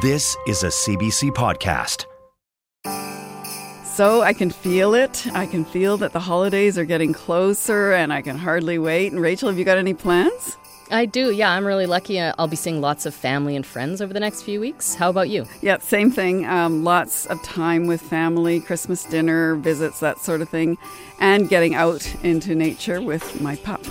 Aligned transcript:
This 0.00 0.34
is 0.46 0.62
a 0.62 0.68
CBC 0.68 1.30
podcast. 1.32 2.06
So 3.84 4.22
I 4.22 4.32
can 4.32 4.48
feel 4.48 4.94
it. 4.94 5.26
I 5.34 5.44
can 5.44 5.62
feel 5.62 5.98
that 5.98 6.14
the 6.14 6.20
holidays 6.20 6.78
are 6.78 6.86
getting 6.86 7.12
closer 7.12 7.92
and 7.92 8.10
I 8.10 8.22
can 8.22 8.38
hardly 8.38 8.78
wait. 8.78 9.12
And 9.12 9.20
Rachel, 9.20 9.50
have 9.50 9.58
you 9.58 9.64
got 9.66 9.76
any 9.76 9.92
plans? 9.92 10.56
I 10.90 11.04
do, 11.04 11.32
yeah. 11.32 11.50
I'm 11.50 11.66
really 11.66 11.84
lucky. 11.84 12.18
Uh, 12.18 12.32
I'll 12.38 12.48
be 12.48 12.56
seeing 12.56 12.80
lots 12.80 13.04
of 13.04 13.14
family 13.14 13.56
and 13.56 13.66
friends 13.66 14.00
over 14.00 14.14
the 14.14 14.20
next 14.20 14.42
few 14.42 14.58
weeks. 14.58 14.94
How 14.94 15.10
about 15.10 15.28
you? 15.28 15.44
Yeah, 15.60 15.76
same 15.80 16.10
thing. 16.10 16.46
Um, 16.46 16.82
lots 16.82 17.26
of 17.26 17.42
time 17.42 17.86
with 17.86 18.00
family, 18.00 18.60
Christmas 18.60 19.04
dinner, 19.04 19.56
visits, 19.56 20.00
that 20.00 20.18
sort 20.20 20.40
of 20.40 20.48
thing, 20.48 20.78
and 21.18 21.46
getting 21.46 21.74
out 21.74 22.10
into 22.24 22.54
nature 22.54 23.02
with 23.02 23.38
my 23.42 23.56
pup. 23.56 23.84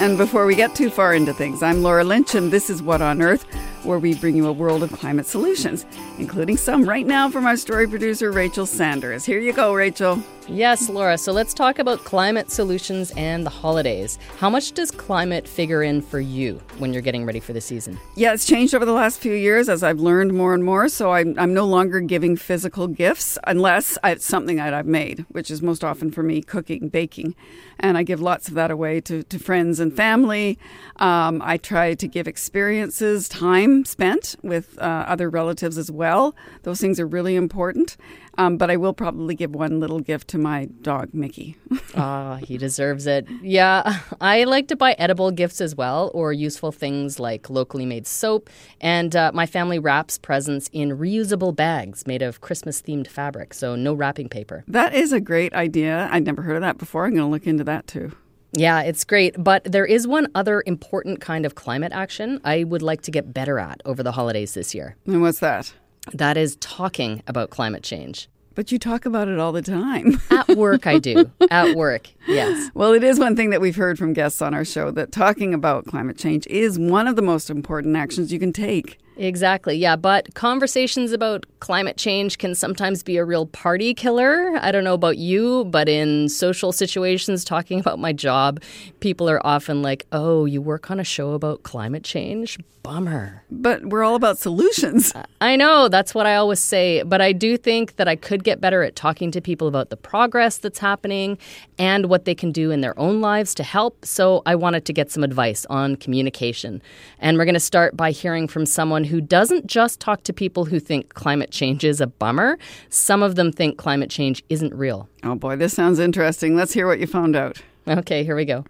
And 0.00 0.16
before 0.16 0.46
we 0.46 0.54
get 0.54 0.76
too 0.76 0.90
far 0.90 1.12
into 1.12 1.32
things, 1.32 1.60
I'm 1.60 1.82
Laura 1.82 2.04
Lynch, 2.04 2.36
and 2.36 2.52
this 2.52 2.70
is 2.70 2.80
What 2.80 3.02
on 3.02 3.20
Earth, 3.20 3.42
where 3.84 3.98
we 3.98 4.14
bring 4.14 4.36
you 4.36 4.46
a 4.46 4.52
world 4.52 4.84
of 4.84 4.92
climate 4.92 5.26
solutions, 5.26 5.84
including 6.18 6.56
some 6.56 6.88
right 6.88 7.04
now 7.04 7.28
from 7.28 7.46
our 7.46 7.56
story 7.56 7.88
producer, 7.88 8.30
Rachel 8.30 8.64
Sanders. 8.64 9.24
Here 9.24 9.40
you 9.40 9.52
go, 9.52 9.74
Rachel. 9.74 10.22
Yes, 10.50 10.88
Laura. 10.88 11.18
So 11.18 11.30
let's 11.30 11.52
talk 11.52 11.78
about 11.78 12.04
climate 12.04 12.50
solutions 12.50 13.12
and 13.18 13.44
the 13.44 13.50
holidays. 13.50 14.18
How 14.38 14.48
much 14.48 14.72
does 14.72 14.90
climate 14.90 15.46
figure 15.46 15.82
in 15.82 16.00
for 16.00 16.20
you 16.20 16.54
when 16.78 16.94
you're 16.94 17.02
getting 17.02 17.26
ready 17.26 17.38
for 17.38 17.52
the 17.52 17.60
season? 17.60 17.98
Yeah, 18.16 18.32
it's 18.32 18.46
changed 18.46 18.74
over 18.74 18.86
the 18.86 18.92
last 18.92 19.20
few 19.20 19.34
years 19.34 19.68
as 19.68 19.82
I've 19.82 20.00
learned 20.00 20.32
more 20.32 20.54
and 20.54 20.64
more. 20.64 20.88
So 20.88 21.12
I'm, 21.12 21.38
I'm 21.38 21.52
no 21.52 21.66
longer 21.66 22.00
giving 22.00 22.34
physical 22.34 22.88
gifts 22.88 23.36
unless 23.46 23.98
it's 24.02 24.24
something 24.24 24.56
that 24.56 24.72
I've 24.72 24.86
made, 24.86 25.26
which 25.28 25.50
is 25.50 25.60
most 25.60 25.84
often 25.84 26.10
for 26.10 26.22
me 26.22 26.40
cooking, 26.40 26.88
baking. 26.88 27.34
And 27.78 27.98
I 27.98 28.02
give 28.02 28.22
lots 28.22 28.48
of 28.48 28.54
that 28.54 28.70
away 28.70 29.02
to, 29.02 29.22
to 29.24 29.38
friends 29.38 29.78
and 29.80 29.94
family. 29.94 30.58
Um, 30.96 31.42
I 31.44 31.58
try 31.58 31.92
to 31.92 32.08
give 32.08 32.26
experiences, 32.26 33.28
time 33.28 33.84
spent 33.84 34.34
with 34.42 34.78
uh, 34.78 35.04
other 35.06 35.28
relatives 35.28 35.76
as 35.76 35.90
well. 35.90 36.34
Those 36.62 36.80
things 36.80 36.98
are 36.98 37.06
really 37.06 37.36
important. 37.36 37.98
Um, 38.38 38.56
but 38.56 38.70
I 38.70 38.76
will 38.76 38.92
probably 38.92 39.34
give 39.34 39.52
one 39.52 39.80
little 39.80 39.98
gift 39.98 40.28
to 40.28 40.37
my 40.38 40.66
dog, 40.82 41.12
Mickey. 41.12 41.56
Ah, 41.94 42.36
he 42.36 42.58
deserves 42.58 43.06
it. 43.06 43.26
Yeah, 43.42 44.00
I 44.20 44.44
like 44.44 44.68
to 44.68 44.76
buy 44.76 44.94
edible 44.98 45.30
gifts 45.30 45.60
as 45.60 45.74
well, 45.74 46.12
or 46.14 46.32
useful 46.32 46.70
things 46.70 47.18
like 47.18 47.50
locally 47.50 47.86
made 47.86 48.06
soap. 48.06 48.50
And 48.80 49.16
uh, 49.16 49.32
my 49.34 49.46
family 49.46 49.78
wraps 49.78 50.16
presents 50.18 50.68
in 50.72 50.96
reusable 50.96 51.56
bags 51.56 52.06
made 52.06 52.22
of 52.22 52.40
Christmas 52.40 52.80
themed 52.82 53.08
fabric, 53.08 53.52
so 53.54 53.74
no 53.74 53.94
wrapping 53.94 54.28
paper. 54.28 54.64
That 54.68 54.94
is 54.94 55.12
a 55.12 55.20
great 55.20 55.54
idea. 55.54 56.08
I'd 56.12 56.24
never 56.24 56.42
heard 56.42 56.56
of 56.56 56.62
that 56.62 56.78
before. 56.78 57.06
I'm 57.06 57.14
going 57.14 57.26
to 57.26 57.30
look 57.30 57.46
into 57.46 57.64
that 57.64 57.86
too. 57.86 58.12
Yeah, 58.52 58.82
it's 58.82 59.04
great. 59.04 59.34
But 59.42 59.64
there 59.64 59.86
is 59.86 60.06
one 60.06 60.28
other 60.34 60.62
important 60.66 61.20
kind 61.20 61.44
of 61.44 61.54
climate 61.54 61.92
action 61.92 62.40
I 62.44 62.64
would 62.64 62.82
like 62.82 63.02
to 63.02 63.10
get 63.10 63.34
better 63.34 63.58
at 63.58 63.80
over 63.84 64.02
the 64.02 64.12
holidays 64.12 64.54
this 64.54 64.74
year. 64.74 64.96
And 65.06 65.20
what's 65.20 65.40
that? 65.40 65.72
That 66.12 66.36
is 66.36 66.56
talking 66.56 67.22
about 67.26 67.50
climate 67.50 67.82
change. 67.82 68.28
But 68.58 68.72
you 68.72 68.78
talk 68.80 69.06
about 69.06 69.28
it 69.28 69.38
all 69.38 69.52
the 69.52 69.62
time. 69.62 70.20
At 70.32 70.56
work, 70.56 70.84
I 70.84 70.98
do. 70.98 71.30
At 71.48 71.76
work, 71.76 72.08
yes. 72.26 72.72
Well, 72.74 72.92
it 72.92 73.04
is 73.04 73.16
one 73.16 73.36
thing 73.36 73.50
that 73.50 73.60
we've 73.60 73.76
heard 73.76 74.00
from 74.00 74.14
guests 74.14 74.42
on 74.42 74.52
our 74.52 74.64
show 74.64 74.90
that 74.90 75.12
talking 75.12 75.54
about 75.54 75.86
climate 75.86 76.18
change 76.18 76.44
is 76.48 76.76
one 76.76 77.06
of 77.06 77.14
the 77.14 77.22
most 77.22 77.50
important 77.50 77.94
actions 77.94 78.32
you 78.32 78.40
can 78.40 78.52
take. 78.52 78.98
Exactly, 79.18 79.76
yeah. 79.76 79.96
But 79.96 80.34
conversations 80.34 81.12
about 81.12 81.44
climate 81.60 81.96
change 81.96 82.38
can 82.38 82.54
sometimes 82.54 83.02
be 83.02 83.16
a 83.16 83.24
real 83.24 83.46
party 83.46 83.92
killer. 83.92 84.56
I 84.60 84.70
don't 84.70 84.84
know 84.84 84.94
about 84.94 85.18
you, 85.18 85.64
but 85.66 85.88
in 85.88 86.28
social 86.28 86.70
situations, 86.70 87.44
talking 87.44 87.80
about 87.80 87.98
my 87.98 88.12
job, 88.12 88.62
people 89.00 89.28
are 89.28 89.44
often 89.44 89.82
like, 89.82 90.06
oh, 90.12 90.44
you 90.44 90.62
work 90.62 90.90
on 90.90 91.00
a 91.00 91.04
show 91.04 91.32
about 91.32 91.64
climate 91.64 92.04
change? 92.04 92.58
Bummer. 92.82 93.44
But 93.50 93.84
we're 93.86 94.02
all 94.02 94.14
about 94.14 94.38
solutions. 94.38 95.12
I 95.42 95.56
know, 95.56 95.88
that's 95.88 96.14
what 96.14 96.26
I 96.26 96.36
always 96.36 96.60
say. 96.60 97.02
But 97.02 97.20
I 97.20 97.32
do 97.32 97.58
think 97.58 97.96
that 97.96 98.08
I 98.08 98.16
could 98.16 98.44
get 98.44 98.62
better 98.62 98.82
at 98.82 98.96
talking 98.96 99.30
to 99.32 99.40
people 99.42 99.68
about 99.68 99.90
the 99.90 99.96
progress 99.96 100.56
that's 100.56 100.78
happening 100.78 101.36
and 101.78 102.06
what 102.06 102.24
they 102.24 102.34
can 102.34 102.50
do 102.50 102.70
in 102.70 102.80
their 102.80 102.98
own 102.98 103.20
lives 103.20 103.54
to 103.56 103.62
help. 103.62 104.06
So 104.06 104.42
I 104.46 104.54
wanted 104.54 104.86
to 104.86 104.92
get 104.94 105.10
some 105.10 105.22
advice 105.22 105.66
on 105.66 105.96
communication. 105.96 106.80
And 107.18 107.36
we're 107.36 107.44
going 107.44 107.54
to 107.54 107.60
start 107.60 107.96
by 107.96 108.10
hearing 108.10 108.48
from 108.48 108.64
someone 108.64 109.04
who 109.08 109.20
doesn't 109.20 109.66
just 109.66 110.00
talk 110.00 110.22
to 110.22 110.32
people 110.32 110.64
who 110.66 110.78
think 110.78 111.14
climate 111.14 111.50
change 111.50 111.84
is 111.84 112.00
a 112.00 112.06
bummer. 112.06 112.58
Some 112.88 113.22
of 113.22 113.34
them 113.34 113.50
think 113.50 113.76
climate 113.76 114.10
change 114.10 114.44
isn't 114.48 114.72
real. 114.74 115.08
Oh 115.24 115.34
boy, 115.34 115.56
this 115.56 115.74
sounds 115.74 115.98
interesting. 115.98 116.54
Let's 116.56 116.72
hear 116.72 116.86
what 116.86 117.00
you 117.00 117.06
found 117.06 117.34
out. 117.34 117.60
Okay, 117.88 118.22
here 118.22 118.36
we 118.36 118.44
go. 118.44 118.64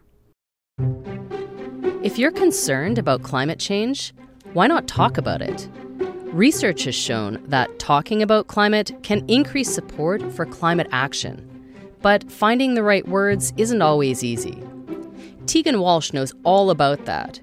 If 2.02 2.18
you're 2.18 2.32
concerned 2.32 2.98
about 2.98 3.22
climate 3.22 3.58
change, 3.58 4.14
why 4.52 4.66
not 4.66 4.86
talk 4.86 5.18
about 5.18 5.42
it? 5.42 5.68
Research 6.32 6.84
has 6.84 6.94
shown 6.94 7.42
that 7.48 7.78
talking 7.78 8.22
about 8.22 8.46
climate 8.46 8.92
can 9.02 9.24
increase 9.28 9.74
support 9.74 10.22
for 10.32 10.46
climate 10.46 10.88
action. 10.92 11.44
But 12.00 12.30
finding 12.30 12.74
the 12.74 12.82
right 12.82 13.06
words 13.08 13.52
isn't 13.56 13.82
always 13.82 14.22
easy. 14.22 14.62
Tegan 15.46 15.80
Walsh 15.80 16.12
knows 16.12 16.34
all 16.44 16.70
about 16.70 17.06
that. 17.06 17.40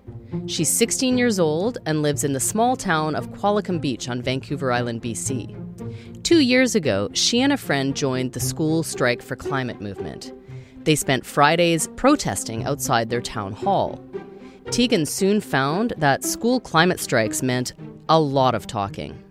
She's 0.47 0.69
16 0.69 1.18
years 1.18 1.40
old 1.40 1.78
and 1.85 2.01
lives 2.01 2.23
in 2.23 2.34
the 2.34 2.40
small 2.40 2.75
town 2.75 3.16
of 3.16 3.31
Qualicum 3.31 3.81
Beach 3.81 4.07
on 4.07 4.22
Vancouver 4.22 4.72
Island, 4.72 5.01
BC. 5.01 6.23
Two 6.23 6.40
years 6.40 6.75
ago, 6.75 7.09
she 7.13 7.41
and 7.41 7.51
a 7.51 7.57
friend 7.57 7.96
joined 7.96 8.34
the 8.34 8.40
School 8.40 8.84
Strike 8.84 9.22
for 9.22 9.35
Climate 9.35 9.81
movement. 9.81 10.31
They 10.84 10.95
spent 10.95 11.25
Fridays 11.25 11.88
protesting 11.95 12.63
outside 12.63 13.09
their 13.09 13.22
town 13.22 13.53
hall. 13.53 14.00
Tegan 14.72 15.06
soon 15.06 15.41
found 15.41 15.94
that 15.97 16.24
school 16.24 16.59
climate 16.59 17.00
strikes 17.00 17.41
meant 17.41 17.74
a 18.07 18.19
lot 18.19 18.56
of 18.56 18.68
talking. 18.68 19.25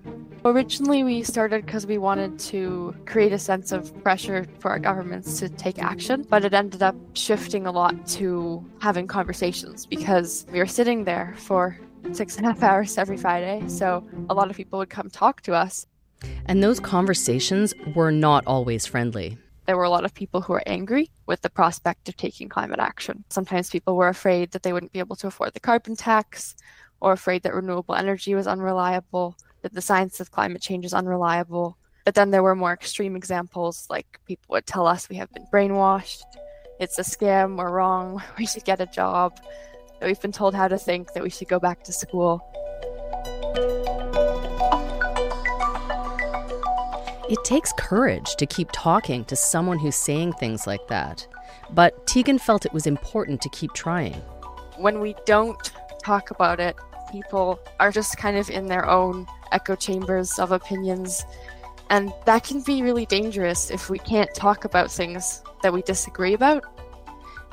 Originally, 0.46 1.02
we 1.04 1.22
started 1.22 1.64
because 1.64 1.86
we 1.86 1.96
wanted 1.96 2.38
to 2.38 2.94
create 3.06 3.32
a 3.32 3.38
sense 3.38 3.72
of 3.72 3.98
pressure 4.02 4.44
for 4.58 4.70
our 4.70 4.78
governments 4.78 5.38
to 5.38 5.48
take 5.48 5.82
action, 5.82 6.26
but 6.28 6.44
it 6.44 6.52
ended 6.52 6.82
up 6.82 6.94
shifting 7.14 7.66
a 7.66 7.72
lot 7.72 8.06
to 8.08 8.62
having 8.78 9.06
conversations 9.06 9.86
because 9.86 10.44
we 10.52 10.58
were 10.58 10.66
sitting 10.66 11.04
there 11.04 11.34
for 11.38 11.78
six 12.12 12.36
and 12.36 12.44
a 12.44 12.50
half 12.50 12.62
hours 12.70 12.98
every 12.98 13.16
Friday. 13.16 13.66
So 13.68 14.06
a 14.28 14.34
lot 14.34 14.50
of 14.50 14.56
people 14.56 14.78
would 14.80 14.90
come 14.90 15.08
talk 15.08 15.40
to 15.42 15.54
us. 15.54 15.86
And 16.44 16.62
those 16.62 16.78
conversations 16.78 17.72
were 17.96 18.10
not 18.10 18.46
always 18.46 18.84
friendly. 18.84 19.38
There 19.64 19.78
were 19.78 19.84
a 19.84 19.90
lot 19.90 20.04
of 20.04 20.12
people 20.12 20.42
who 20.42 20.52
were 20.52 20.62
angry 20.66 21.10
with 21.24 21.40
the 21.40 21.48
prospect 21.48 22.06
of 22.10 22.18
taking 22.18 22.50
climate 22.50 22.80
action. 22.80 23.24
Sometimes 23.30 23.70
people 23.70 23.96
were 23.96 24.08
afraid 24.08 24.50
that 24.50 24.62
they 24.62 24.74
wouldn't 24.74 24.92
be 24.92 24.98
able 24.98 25.16
to 25.16 25.26
afford 25.26 25.54
the 25.54 25.60
carbon 25.60 25.96
tax 25.96 26.54
or 27.00 27.12
afraid 27.12 27.44
that 27.44 27.54
renewable 27.54 27.94
energy 27.94 28.34
was 28.34 28.46
unreliable 28.46 29.36
that 29.64 29.72
the 29.72 29.80
science 29.80 30.20
of 30.20 30.30
climate 30.30 30.60
change 30.60 30.84
is 30.84 30.92
unreliable. 30.92 31.78
But 32.04 32.14
then 32.14 32.30
there 32.30 32.42
were 32.42 32.54
more 32.54 32.74
extreme 32.74 33.16
examples, 33.16 33.86
like 33.88 34.20
people 34.26 34.44
would 34.50 34.66
tell 34.66 34.86
us 34.86 35.08
we 35.08 35.16
have 35.16 35.32
been 35.32 35.46
brainwashed, 35.50 36.22
it's 36.78 36.98
a 36.98 37.02
scam, 37.02 37.56
we're 37.56 37.70
wrong, 37.70 38.22
we 38.38 38.44
should 38.44 38.66
get 38.66 38.82
a 38.82 38.86
job, 38.86 39.40
that 39.98 40.06
we've 40.06 40.20
been 40.20 40.32
told 40.32 40.54
how 40.54 40.68
to 40.68 40.76
think, 40.76 41.14
that 41.14 41.22
we 41.22 41.30
should 41.30 41.48
go 41.48 41.58
back 41.58 41.82
to 41.84 41.94
school. 41.94 42.42
It 47.30 47.42
takes 47.42 47.72
courage 47.78 48.36
to 48.36 48.44
keep 48.44 48.68
talking 48.70 49.24
to 49.24 49.34
someone 49.34 49.78
who's 49.78 49.96
saying 49.96 50.34
things 50.34 50.66
like 50.66 50.86
that. 50.88 51.26
But 51.70 52.06
Tegan 52.06 52.38
felt 52.38 52.66
it 52.66 52.74
was 52.74 52.86
important 52.86 53.40
to 53.40 53.48
keep 53.48 53.72
trying. 53.72 54.20
When 54.76 55.00
we 55.00 55.16
don't 55.24 55.72
talk 56.02 56.30
about 56.30 56.60
it, 56.60 56.76
people 57.10 57.58
are 57.80 57.90
just 57.90 58.18
kind 58.18 58.36
of 58.36 58.50
in 58.50 58.66
their 58.66 58.86
own 58.86 59.26
echo 59.54 59.74
chambers 59.74 60.38
of 60.38 60.52
opinions. 60.52 61.24
And 61.90 62.12
that 62.26 62.44
can 62.44 62.60
be 62.62 62.82
really 62.82 63.06
dangerous 63.06 63.70
if 63.70 63.88
we 63.88 63.98
can't 63.98 64.32
talk 64.34 64.64
about 64.64 64.90
things 64.90 65.42
that 65.62 65.72
we 65.72 65.82
disagree 65.82 66.34
about. 66.34 66.64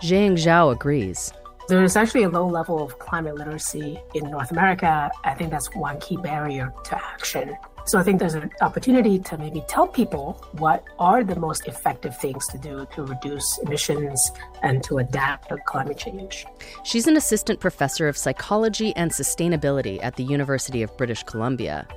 Jiaying 0.02 0.34
Zhao 0.34 0.72
agrees. 0.74 1.32
There's 1.68 1.96
actually 1.96 2.24
a 2.24 2.30
low 2.30 2.48
level 2.48 2.84
of 2.84 2.98
climate 3.00 3.36
literacy 3.36 4.00
in 4.16 4.30
North 4.30 4.52
America. 4.52 5.12
I 5.24 5.34
think 5.36 5.52
that's 5.52 5.74
one 5.76 6.00
key 6.00 6.18
barrier 6.18 6.74
to 6.86 6.96
action. 6.96 7.56
So 7.86 7.98
I 7.98 8.04
think 8.04 8.20
there's 8.20 8.36
an 8.36 8.52
opportunity 8.62 9.20
to 9.20 9.38
maybe 9.38 9.64
tell 9.68 9.88
people 9.88 10.46
what 10.54 10.84
are 11.00 11.24
the 11.24 11.36
most 11.36 11.68
effective 11.68 12.18
things 12.18 12.48
to 12.48 12.58
do 12.58 12.88
to 12.94 13.04
reduce 13.04 13.58
emissions 13.60 14.32
and 14.62 14.84
to 14.84 15.00
adapt 15.00 15.50
to 15.50 15.58
climate 15.66 15.98
change. 15.98 16.46
She's 16.84 17.08
an 17.08 17.18
assistant 17.18 17.60
professor 17.60 18.08
of 18.08 18.18
psychology 18.18 18.94
and 18.96 19.12
sustainability 19.12 20.00
at 20.04 20.16
the 20.16 20.24
University 20.24 20.84
of 20.84 20.96
British 20.98 21.24
Columbia. 21.24 21.88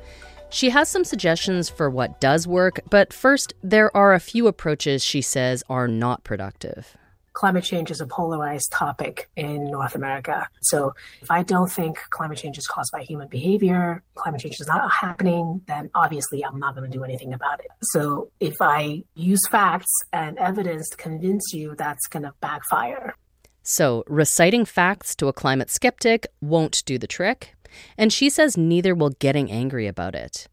She 0.50 0.70
has 0.70 0.88
some 0.88 1.04
suggestions 1.04 1.68
for 1.68 1.90
what 1.90 2.20
does 2.20 2.46
work, 2.46 2.80
but 2.88 3.12
first, 3.12 3.54
there 3.62 3.94
are 3.96 4.14
a 4.14 4.20
few 4.20 4.46
approaches 4.46 5.04
she 5.04 5.20
says 5.20 5.64
are 5.68 5.88
not 5.88 6.22
productive 6.24 6.96
climate 7.34 7.64
change 7.64 7.90
is 7.90 8.00
a 8.00 8.06
polarized 8.06 8.72
topic 8.72 9.28
in 9.36 9.70
North 9.70 9.94
America. 9.94 10.48
So 10.62 10.94
if 11.20 11.30
I 11.30 11.42
don't 11.42 11.70
think 11.70 11.98
climate 12.10 12.38
change 12.38 12.56
is 12.56 12.66
caused 12.66 12.90
by 12.92 13.02
human 13.02 13.28
behavior, 13.28 14.02
climate 14.14 14.40
change 14.40 14.60
is 14.60 14.66
not 14.66 14.90
happening, 14.90 15.60
then 15.66 15.90
obviously 15.94 16.44
I'm 16.44 16.58
not 16.58 16.74
going 16.74 16.90
to 16.90 16.96
do 16.96 17.04
anything 17.04 17.34
about 17.34 17.60
it. 17.60 17.66
So 17.82 18.30
if 18.40 18.54
I 18.60 19.02
use 19.14 19.40
facts 19.50 19.92
and 20.12 20.38
evidence 20.38 20.88
to 20.90 20.96
convince 20.96 21.52
you, 21.52 21.74
that's 21.76 22.06
going 22.06 22.22
to 22.22 22.32
backfire. 22.40 23.14
So 23.62 24.04
reciting 24.06 24.64
facts 24.64 25.16
to 25.16 25.28
a 25.28 25.32
climate 25.32 25.70
skeptic 25.70 26.26
won't 26.40 26.84
do 26.86 26.98
the 26.98 27.06
trick. 27.06 27.54
And 27.98 28.12
she 28.12 28.30
says 28.30 28.56
neither 28.56 28.94
will 28.94 29.10
getting 29.10 29.50
angry 29.50 29.86
about 29.88 30.14
it. 30.14 30.48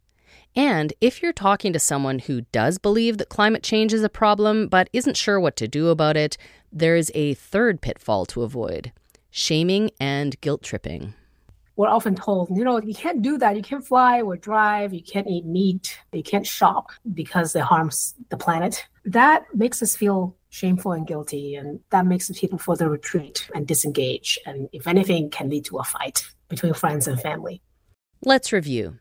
And 0.56 0.94
if 1.00 1.22
you're 1.22 1.34
talking 1.34 1.72
to 1.74 1.80
someone 1.80 2.20
who 2.20 2.42
does 2.52 2.78
believe 2.78 3.18
that 3.18 3.30
climate 3.30 3.64
change 3.64 3.94
is 3.94 4.04
a 4.04 4.10
problem 4.10 4.68
but 4.68 4.90
isn't 4.92 5.18
sure 5.18 5.40
what 5.40 5.56
to 5.58 5.68
do 5.68 5.88
about 5.90 6.18
it, 6.18 6.38
there 6.72 6.96
is 6.96 7.12
a 7.16 7.36
third 7.36 7.82
pitfall 7.82 8.26
to 8.28 8.44
avoid 8.44 8.92
shaming 9.30 9.92
and 10.00 10.40
guilt 10.42 10.62
tripping. 10.62 11.14
We're 11.78 11.88
often 11.88 12.16
told, 12.16 12.50
you 12.56 12.66
know, 12.66 12.82
you 12.82 12.94
can't 12.94 13.22
do 13.22 13.38
that. 13.38 13.56
You 13.56 13.64
can't 13.64 13.86
fly 13.86 14.22
or 14.22 14.36
drive. 14.36 14.94
You 14.94 15.02
can't 15.02 15.28
eat 15.28 15.46
meat. 15.46 15.98
You 16.12 16.22
can't 16.22 16.46
shop 16.46 16.92
because 17.14 17.56
it 17.56 17.62
harms 17.62 18.14
the 18.30 18.38
planet. 18.38 18.86
That 19.06 19.46
makes 19.56 19.82
us 19.82 19.96
feel 19.96 20.36
shameful 20.50 20.92
and 20.92 21.08
guilty. 21.08 21.56
And 21.56 21.80
that 21.90 22.06
makes 22.06 22.30
people 22.32 22.60
further 22.60 22.90
retreat 22.90 23.50
and 23.56 23.66
disengage. 23.66 24.38
And 24.46 24.68
if 24.74 24.86
anything, 24.86 25.30
can 25.30 25.50
lead 25.50 25.66
to 25.66 25.78
a 25.78 25.84
fight 25.84 26.28
between 26.50 26.74
friends 26.74 27.08
and 27.08 27.20
family. 27.20 27.62
Let's 28.24 28.52
review. 28.52 29.00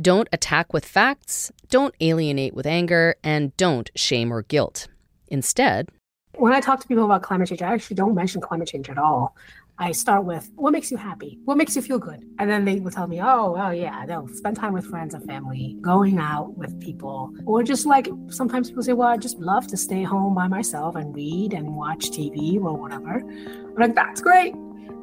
Don't 0.00 0.28
attack 0.32 0.72
with 0.72 0.84
facts, 0.84 1.50
don't 1.68 1.94
alienate 2.00 2.54
with 2.54 2.66
anger, 2.66 3.16
and 3.24 3.56
don't 3.56 3.90
shame 3.94 4.32
or 4.32 4.42
guilt. 4.42 4.88
Instead, 5.28 5.88
when 6.34 6.52
I 6.52 6.60
talk 6.60 6.80
to 6.80 6.88
people 6.88 7.04
about 7.04 7.22
climate 7.22 7.48
change, 7.48 7.62
I 7.62 7.72
actually 7.72 7.96
don't 7.96 8.14
mention 8.14 8.40
climate 8.40 8.68
change 8.68 8.88
at 8.88 8.98
all. 8.98 9.36
I 9.78 9.92
start 9.92 10.24
with 10.24 10.50
what 10.56 10.72
makes 10.72 10.90
you 10.90 10.98
happy? 10.98 11.38
What 11.46 11.56
makes 11.56 11.74
you 11.74 11.80
feel 11.80 11.98
good? 11.98 12.22
And 12.38 12.50
then 12.50 12.66
they 12.66 12.80
will 12.80 12.90
tell 12.90 13.06
me, 13.06 13.20
oh, 13.22 13.56
oh 13.58 13.70
yeah, 13.70 14.04
they'll 14.04 14.28
spend 14.28 14.56
time 14.56 14.74
with 14.74 14.84
friends 14.84 15.14
and 15.14 15.24
family, 15.24 15.78
going 15.80 16.18
out 16.18 16.56
with 16.58 16.78
people. 16.82 17.32
Or 17.46 17.62
just 17.62 17.86
like 17.86 18.06
sometimes 18.28 18.68
people 18.68 18.82
say, 18.82 18.92
well, 18.92 19.08
I 19.08 19.16
just 19.16 19.38
love 19.38 19.66
to 19.68 19.78
stay 19.78 20.02
home 20.02 20.34
by 20.34 20.48
myself 20.48 20.96
and 20.96 21.14
read 21.14 21.54
and 21.54 21.76
watch 21.76 22.10
TV 22.10 22.56
or 22.56 22.74
whatever. 22.74 23.20
I'm 23.20 23.74
like, 23.74 23.94
that's 23.94 24.20
great. 24.20 24.54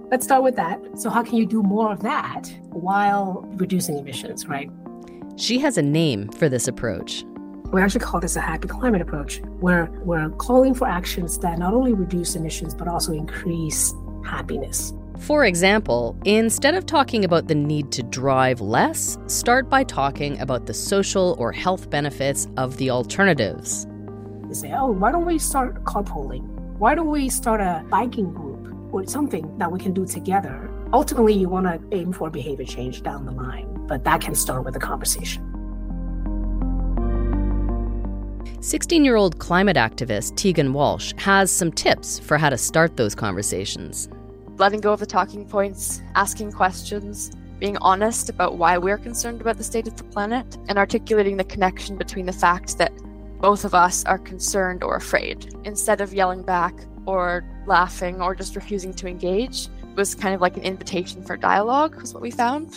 Let's 0.10 0.24
start 0.24 0.42
with 0.42 0.56
that. 0.56 0.80
So, 0.98 1.10
how 1.10 1.22
can 1.22 1.36
you 1.36 1.46
do 1.46 1.62
more 1.62 1.92
of 1.92 2.02
that 2.04 2.50
while 2.70 3.46
reducing 3.56 3.98
emissions, 3.98 4.48
right? 4.48 4.72
She 5.36 5.60
has 5.60 5.78
a 5.78 5.82
name 5.82 6.30
for 6.30 6.48
this 6.48 6.70
approach. 6.70 7.26
We 7.74 7.82
actually 7.82 8.06
call 8.06 8.22
this 8.22 8.38
a 8.38 8.42
happy 8.42 8.70
climate 8.70 9.02
approach, 9.02 9.42
where 9.60 9.92
we're 10.06 10.30
calling 10.30 10.74
for 10.74 10.88
actions 10.88 11.38
that 11.40 11.60
not 11.60 11.74
only 11.74 11.92
reduce 11.92 12.36
emissions, 12.38 12.74
but 12.74 12.88
also 12.88 13.12
increase 13.12 13.94
happiness. 14.24 14.94
For 15.20 15.44
example, 15.44 16.18
instead 16.24 16.76
of 16.76 16.86
talking 16.86 17.26
about 17.26 17.50
the 17.50 17.56
need 17.56 17.92
to 17.92 18.04
drive 18.04 18.62
less, 18.62 19.18
start 19.28 19.70
by 19.70 19.84
talking 19.84 20.40
about 20.40 20.68
the 20.68 20.74
social 20.74 21.36
or 21.38 21.52
health 21.52 21.90
benefits 21.90 22.48
of 22.56 22.78
the 22.78 22.92
alternatives. 22.92 23.86
You 24.48 24.54
say, 24.54 24.72
oh, 24.74 24.92
why 24.92 25.12
don't 25.12 25.26
we 25.26 25.38
start 25.38 25.84
carpooling? 25.84 26.48
Why 26.78 26.96
don't 26.96 27.10
we 27.10 27.28
start 27.28 27.60
a 27.60 27.84
biking 27.90 28.32
group? 28.32 28.47
Or 28.92 29.06
something 29.06 29.58
that 29.58 29.72
we 29.72 29.80
can 29.80 29.94
do 29.94 30.06
together. 30.06 30.70
Ultimately, 30.94 31.34
you 31.34 31.50
want 31.50 31.66
to 31.66 31.98
aim 31.98 32.14
for 32.14 32.30
behavior 32.30 32.66
change 32.66 33.04
down 33.04 33.26
the 33.26 33.32
line, 33.32 33.86
but 33.88 34.04
that 34.04 34.22
can 34.22 34.36
start 34.36 34.64
with 34.64 34.76
a 34.76 34.80
conversation. 34.80 35.44
16 38.62 39.06
year 39.06 39.16
old 39.16 39.40
climate 39.40 39.78
activist 39.78 40.36
Tegan 40.36 40.74
Walsh 40.74 41.14
has 41.18 41.52
some 41.52 41.72
tips 41.72 42.20
for 42.20 42.38
how 42.38 42.50
to 42.50 42.58
start 42.58 42.98
those 42.98 43.14
conversations. 43.14 44.10
Letting 44.58 44.82
go 44.82 44.92
of 44.92 45.00
the 45.00 45.06
talking 45.06 45.48
points, 45.48 46.02
asking 46.16 46.52
questions, 46.52 47.32
being 47.60 47.78
honest 47.78 48.30
about 48.30 48.58
why 48.58 48.78
we're 48.78 48.98
concerned 48.98 49.42
about 49.42 49.58
the 49.58 49.64
state 49.64 49.88
of 49.88 49.96
the 49.96 50.04
planet, 50.04 50.58
and 50.68 50.78
articulating 50.78 51.38
the 51.38 51.44
connection 51.44 51.98
between 51.98 52.26
the 52.26 52.34
fact 52.34 52.78
that 52.78 52.92
both 53.40 53.66
of 53.66 53.76
us 53.76 54.04
are 54.06 54.18
concerned 54.18 54.84
or 54.84 54.96
afraid. 54.96 55.54
Instead 55.64 56.02
of 56.02 56.14
yelling 56.14 56.42
back, 56.42 56.74
or 57.08 57.44
laughing 57.66 58.22
or 58.22 58.36
just 58.36 58.56
refusing 58.56 58.94
to 58.94 59.08
engage 59.08 59.70
was 59.96 60.14
kind 60.14 60.36
of 60.36 60.42
like 60.42 60.58
an 60.58 60.64
invitation 60.64 61.24
for 61.24 61.36
dialogue, 61.36 62.00
was 62.00 62.14
what 62.14 62.22
we 62.22 62.30
found. 62.30 62.76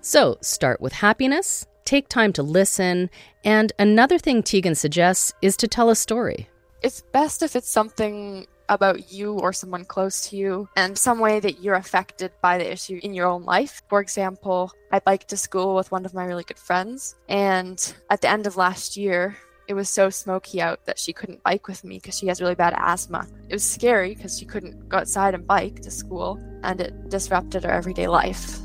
So 0.00 0.38
start 0.40 0.80
with 0.80 0.94
happiness, 0.94 1.66
take 1.84 2.08
time 2.08 2.32
to 2.34 2.42
listen, 2.42 3.10
and 3.44 3.72
another 3.78 4.16
thing 4.16 4.42
Tegan 4.42 4.74
suggests 4.74 5.34
is 5.42 5.56
to 5.58 5.68
tell 5.68 5.90
a 5.90 5.96
story. 5.96 6.48
It's 6.82 7.02
best 7.02 7.42
if 7.42 7.56
it's 7.56 7.68
something 7.68 8.46
about 8.68 9.12
you 9.12 9.32
or 9.32 9.52
someone 9.52 9.84
close 9.84 10.28
to 10.28 10.36
you 10.36 10.68
and 10.76 10.96
some 10.96 11.18
way 11.18 11.40
that 11.40 11.62
you're 11.62 11.74
affected 11.74 12.30
by 12.42 12.58
the 12.58 12.70
issue 12.70 13.00
in 13.02 13.14
your 13.14 13.26
own 13.26 13.42
life. 13.44 13.82
For 13.88 14.00
example, 14.00 14.72
I 14.92 15.00
biked 15.00 15.28
to 15.28 15.36
school 15.36 15.74
with 15.74 15.90
one 15.90 16.04
of 16.04 16.14
my 16.14 16.24
really 16.24 16.44
good 16.44 16.58
friends, 16.58 17.16
and 17.28 17.94
at 18.10 18.20
the 18.20 18.28
end 18.28 18.46
of 18.46 18.56
last 18.56 18.96
year, 18.96 19.36
it 19.68 19.74
was 19.74 19.90
so 19.90 20.08
smoky 20.08 20.62
out 20.62 20.84
that 20.86 20.98
she 20.98 21.12
couldn't 21.12 21.42
bike 21.42 21.68
with 21.68 21.84
me 21.84 21.98
because 21.98 22.18
she 22.18 22.26
has 22.26 22.40
really 22.40 22.54
bad 22.54 22.72
asthma. 22.78 23.26
It 23.50 23.52
was 23.52 23.62
scary 23.62 24.14
because 24.14 24.38
she 24.38 24.46
couldn't 24.46 24.88
go 24.88 24.96
outside 24.96 25.34
and 25.34 25.46
bike 25.46 25.82
to 25.82 25.90
school, 25.90 26.40
and 26.62 26.80
it 26.80 27.10
disrupted 27.10 27.64
her 27.64 27.70
everyday 27.70 28.08
life. 28.08 28.60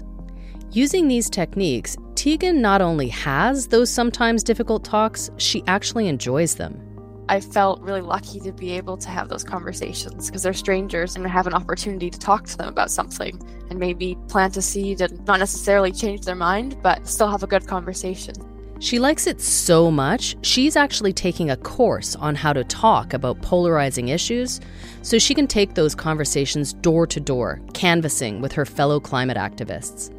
Using 0.72 1.10
these 1.10 1.30
techniques, 1.30 1.98
Tegan 2.16 2.62
not 2.62 2.82
only 2.82 3.10
has 3.10 3.68
those 3.68 3.90
sometimes 3.90 4.44
difficult 4.44 4.86
talks, 4.86 5.30
she 5.36 5.62
actually 5.68 6.08
enjoys 6.08 6.56
them. 6.56 6.80
I 7.28 7.42
felt 7.42 7.82
really 7.82 8.02
lucky 8.02 8.40
to 8.40 8.54
be 8.54 8.72
able 8.72 8.98
to 8.98 9.10
have 9.10 9.28
those 9.28 9.44
conversations 9.44 10.28
because 10.28 10.44
they're 10.44 10.54
strangers 10.54 11.16
and 11.16 11.26
I 11.26 11.30
have 11.30 11.48
an 11.48 11.54
opportunity 11.54 12.10
to 12.10 12.20
talk 12.20 12.46
to 12.48 12.58
them 12.58 12.68
about 12.68 12.92
something 12.92 13.42
and 13.70 13.80
maybe 13.80 14.18
plant 14.30 14.58
a 14.58 14.62
seed 14.62 15.02
and 15.02 15.26
not 15.26 15.40
necessarily 15.40 15.92
change 15.92 16.22
their 16.22 16.36
mind, 16.36 16.78
but 16.82 17.08
still 17.08 17.30
have 17.30 17.44
a 17.44 17.48
good 17.48 17.68
conversation. 17.68 18.36
She 18.80 19.00
likes 19.00 19.28
it 19.28 19.40
so 19.40 19.90
much, 19.90 20.36
she's 20.42 20.75
actually 20.75 21.14
taking 21.14 21.50
a 21.50 21.58
course 21.58 22.16
on 22.16 22.36
how 22.36 22.52
to 22.54 22.64
talk 22.66 23.14
about 23.14 23.42
polarizing 23.42 24.10
issues 24.10 24.60
so 25.02 25.18
she 25.18 25.34
can 25.34 25.48
take 25.48 25.75
those 25.75 25.96
conversations 25.96 26.74
door 26.74 27.08
to 27.08 27.20
door, 27.20 27.62
canvassing 27.74 28.42
with 28.42 28.52
her 28.52 28.66
fellow 28.66 29.00
climate 29.00 29.38
activists. 29.38 30.12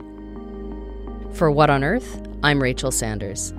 For 1.35 1.51
What 1.51 1.69
on 1.69 1.85
Earth, 1.85 2.27
I'm 2.43 2.63
Rachel 2.63 2.91
Sanders. 2.91 3.53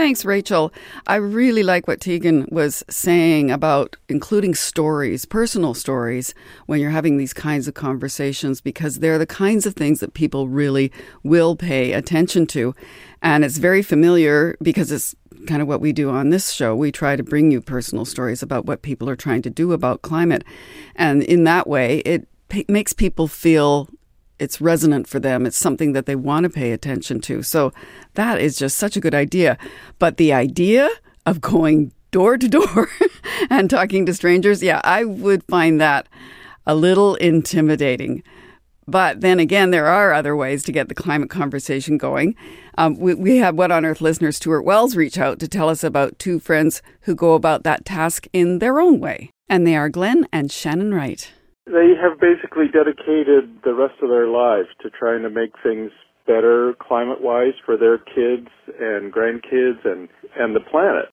Thanks, 0.00 0.24
Rachel. 0.24 0.72
I 1.06 1.16
really 1.16 1.62
like 1.62 1.86
what 1.86 2.00
Tegan 2.00 2.48
was 2.50 2.82
saying 2.88 3.50
about 3.50 3.96
including 4.08 4.54
stories, 4.54 5.26
personal 5.26 5.74
stories, 5.74 6.32
when 6.64 6.80
you're 6.80 6.88
having 6.88 7.18
these 7.18 7.34
kinds 7.34 7.68
of 7.68 7.74
conversations, 7.74 8.62
because 8.62 9.00
they're 9.00 9.18
the 9.18 9.26
kinds 9.26 9.66
of 9.66 9.74
things 9.74 10.00
that 10.00 10.14
people 10.14 10.48
really 10.48 10.90
will 11.22 11.54
pay 11.54 11.92
attention 11.92 12.46
to. 12.46 12.74
And 13.20 13.44
it's 13.44 13.58
very 13.58 13.82
familiar 13.82 14.56
because 14.62 14.90
it's 14.90 15.14
kind 15.46 15.60
of 15.60 15.68
what 15.68 15.82
we 15.82 15.92
do 15.92 16.08
on 16.08 16.30
this 16.30 16.50
show. 16.50 16.74
We 16.74 16.90
try 16.90 17.14
to 17.14 17.22
bring 17.22 17.50
you 17.50 17.60
personal 17.60 18.06
stories 18.06 18.42
about 18.42 18.64
what 18.64 18.80
people 18.80 19.06
are 19.10 19.16
trying 19.16 19.42
to 19.42 19.50
do 19.50 19.74
about 19.74 20.00
climate. 20.00 20.44
And 20.96 21.22
in 21.22 21.44
that 21.44 21.66
way, 21.66 21.98
it 22.06 22.26
makes 22.70 22.94
people 22.94 23.28
feel 23.28 23.90
it's 24.40 24.60
resonant 24.60 25.06
for 25.06 25.20
them. 25.20 25.46
It's 25.46 25.56
something 25.56 25.92
that 25.92 26.06
they 26.06 26.16
want 26.16 26.44
to 26.44 26.50
pay 26.50 26.72
attention 26.72 27.20
to. 27.22 27.42
So 27.42 27.72
that 28.14 28.40
is 28.40 28.58
just 28.58 28.76
such 28.76 28.96
a 28.96 29.00
good 29.00 29.14
idea. 29.14 29.58
But 29.98 30.16
the 30.16 30.32
idea 30.32 30.88
of 31.26 31.40
going 31.40 31.92
door 32.10 32.38
to 32.38 32.48
door 32.48 32.88
and 33.50 33.68
talking 33.68 34.06
to 34.06 34.14
strangers, 34.14 34.62
yeah, 34.62 34.80
I 34.82 35.04
would 35.04 35.44
find 35.44 35.80
that 35.80 36.08
a 36.66 36.74
little 36.74 37.14
intimidating. 37.16 38.22
But 38.86 39.20
then 39.20 39.38
again, 39.38 39.70
there 39.70 39.86
are 39.86 40.12
other 40.12 40.34
ways 40.34 40.64
to 40.64 40.72
get 40.72 40.88
the 40.88 40.94
climate 40.94 41.30
conversation 41.30 41.96
going. 41.98 42.34
Um, 42.76 42.98
we, 42.98 43.14
we 43.14 43.40
What 43.40 43.70
on 43.70 43.84
Earth 43.84 44.00
listener 44.00 44.32
Stuart 44.32 44.62
Wells 44.62 44.96
reach 44.96 45.18
out 45.18 45.38
to 45.40 45.48
tell 45.48 45.68
us 45.68 45.84
about 45.84 46.18
two 46.18 46.40
friends 46.40 46.82
who 47.02 47.14
go 47.14 47.34
about 47.34 47.62
that 47.62 47.84
task 47.84 48.26
in 48.32 48.58
their 48.58 48.80
own 48.80 48.98
way. 48.98 49.30
And 49.48 49.66
they 49.66 49.76
are 49.76 49.88
Glenn 49.88 50.26
and 50.32 50.50
Shannon 50.50 50.92
Wright. 50.94 51.30
They 51.72 51.94
have 52.00 52.18
basically 52.18 52.66
dedicated 52.66 53.62
the 53.64 53.74
rest 53.74 53.94
of 54.02 54.08
their 54.08 54.26
lives 54.26 54.68
to 54.82 54.90
trying 54.90 55.22
to 55.22 55.30
make 55.30 55.52
things 55.62 55.92
better 56.26 56.74
climate 56.80 57.22
wise 57.22 57.54
for 57.64 57.76
their 57.76 57.98
kids 57.98 58.48
and 58.80 59.12
grandkids 59.12 59.84
and, 59.84 60.08
and 60.36 60.56
the 60.56 60.60
planet. 60.60 61.06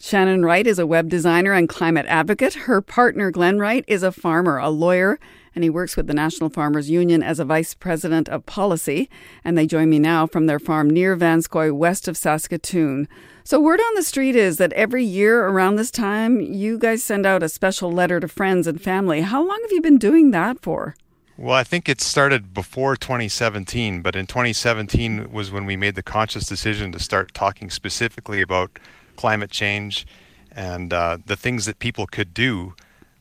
Shannon 0.00 0.44
Wright 0.44 0.66
is 0.66 0.78
a 0.78 0.86
web 0.86 1.08
designer 1.08 1.52
and 1.52 1.68
climate 1.68 2.06
advocate. 2.08 2.54
Her 2.54 2.80
partner, 2.80 3.30
Glenn 3.30 3.58
Wright, 3.58 3.84
is 3.86 4.02
a 4.02 4.10
farmer, 4.10 4.58
a 4.58 4.70
lawyer, 4.70 5.18
and 5.54 5.64
he 5.64 5.70
works 5.70 5.96
with 5.96 6.06
the 6.06 6.14
National 6.14 6.50
Farmers 6.50 6.90
Union 6.90 7.22
as 7.22 7.38
a 7.38 7.44
vice 7.44 7.74
president 7.74 8.28
of 8.28 8.46
policy. 8.46 9.08
And 9.44 9.56
they 9.56 9.66
join 9.66 9.90
me 9.90 9.98
now 9.98 10.26
from 10.26 10.46
their 10.46 10.58
farm 10.58 10.90
near 10.90 11.16
Vanscoy, 11.16 11.72
west 11.72 12.08
of 12.08 12.16
Saskatoon. 12.16 13.08
So, 13.44 13.60
word 13.60 13.80
on 13.80 13.94
the 13.94 14.02
street 14.02 14.36
is 14.36 14.56
that 14.56 14.72
every 14.72 15.04
year 15.04 15.46
around 15.46 15.76
this 15.76 15.90
time, 15.90 16.40
you 16.40 16.78
guys 16.78 17.02
send 17.02 17.26
out 17.26 17.42
a 17.42 17.48
special 17.48 17.92
letter 17.92 18.18
to 18.20 18.28
friends 18.28 18.66
and 18.66 18.80
family. 18.80 19.20
How 19.20 19.46
long 19.46 19.60
have 19.62 19.72
you 19.72 19.82
been 19.82 19.98
doing 19.98 20.30
that 20.30 20.62
for? 20.62 20.94
Well, 21.36 21.54
I 21.54 21.64
think 21.64 21.88
it 21.88 22.00
started 22.00 22.54
before 22.54 22.96
2017, 22.96 24.02
but 24.02 24.14
in 24.14 24.26
2017 24.26 25.32
was 25.32 25.50
when 25.50 25.66
we 25.66 25.76
made 25.76 25.96
the 25.96 26.02
conscious 26.02 26.46
decision 26.46 26.92
to 26.92 27.00
start 27.00 27.34
talking 27.34 27.70
specifically 27.70 28.40
about 28.40 28.78
climate 29.16 29.50
change 29.50 30.06
and 30.52 30.92
uh, 30.92 31.18
the 31.26 31.36
things 31.36 31.66
that 31.66 31.80
people 31.80 32.06
could 32.06 32.32
do 32.34 32.74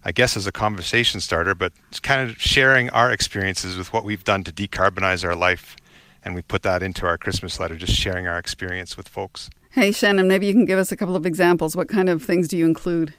I 0.06 0.12
guess 0.12 0.36
as 0.36 0.48
a 0.48 0.52
conversation 0.52 1.20
starter, 1.22 1.56
but 1.56 1.74
kind 2.02 2.30
of 2.30 2.40
sharing 2.40 2.90
our 2.90 3.12
experiences 3.12 3.78
with 3.78 3.94
what 3.94 4.04
we've 4.04 4.24
done 4.24 4.44
to 4.44 4.52
decarbonize 4.52 5.24
our 5.24 5.36
life. 5.36 5.76
And 6.26 6.36
we 6.36 6.42
put 6.42 6.64
that 6.64 6.82
into 6.84 7.06
our 7.06 7.18
Christmas 7.18 7.60
letter, 7.60 7.76
just 7.76 7.94
sharing 7.94 8.28
our 8.28 8.38
experience 8.38 8.96
with 8.96 9.08
folks. 9.08 9.50
Hey, 9.72 9.92
Shannon, 9.92 10.28
maybe 10.28 10.46
you 10.46 10.54
can 10.54 10.66
give 10.66 10.80
us 10.80 10.92
a 10.92 10.96
couple 10.96 11.16
of 11.16 11.26
examples. 11.26 11.76
What 11.76 11.90
kind 11.90 12.10
of 12.10 12.24
things 12.24 12.48
do 12.48 12.58
you 12.58 12.66
include? 12.66 13.14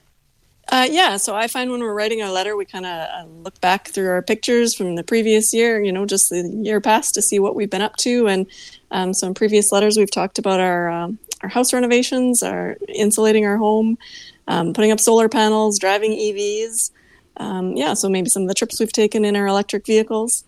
Uh, 0.69 0.87
yeah, 0.91 1.19
so 1.19 1.35
I 1.35 1.47
find 1.47 1.71
when 1.71 1.81
we're 1.81 1.93
writing 1.93 2.23
our 2.23 2.31
letter, 2.31 2.57
we 2.57 2.65
kind 2.65 2.87
of 2.87 3.09
uh, 3.09 3.27
look 3.27 3.61
back 3.61 3.89
through 3.89 4.09
our 4.09 4.23
pictures 4.23 4.75
from 4.75 4.97
the 4.97 5.05
previous 5.05 5.53
year, 5.53 5.83
you 5.83 5.93
know, 5.93 6.07
just 6.07 6.31
the 6.31 6.49
year 6.63 6.81
past 6.81 7.15
to 7.15 7.23
see 7.23 7.39
what 7.39 7.55
we've 7.55 7.69
been 7.69 7.83
up 7.83 7.97
to. 7.97 8.29
And 8.29 8.47
um, 8.91 9.13
so 9.13 9.27
in 9.27 9.35
previous 9.35 9.73
letters, 9.73 9.99
we've 9.99 10.11
talked 10.11 10.39
about 10.39 10.61
our 10.61 10.89
um, 10.89 11.19
our 11.43 11.51
house 11.51 11.75
renovations, 11.75 12.43
our 12.43 12.77
insulating 12.89 13.45
our 13.45 13.59
home, 13.59 13.99
um, 14.49 14.73
putting 14.73 14.91
up 14.91 15.01
solar 15.01 15.29
panels, 15.29 15.79
driving 15.79 16.13
EVs. 16.13 16.91
Um, 17.37 17.77
yeah, 17.77 17.95
so 17.95 18.09
maybe 18.09 18.29
some 18.29 18.43
of 18.43 18.49
the 18.49 18.55
trips 18.55 18.79
we've 18.79 18.93
taken 18.93 19.25
in 19.25 19.37
our 19.37 19.47
electric 19.47 19.87
vehicles. 19.87 20.45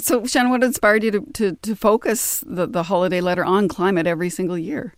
So, 0.00 0.24
Shannon, 0.24 0.50
what 0.50 0.62
inspired 0.62 1.02
you 1.02 1.10
to, 1.10 1.20
to, 1.32 1.52
to 1.62 1.74
focus 1.74 2.44
the, 2.46 2.66
the 2.66 2.84
holiday 2.84 3.20
letter 3.20 3.44
on 3.44 3.66
climate 3.66 4.06
every 4.06 4.30
single 4.30 4.56
year? 4.56 4.94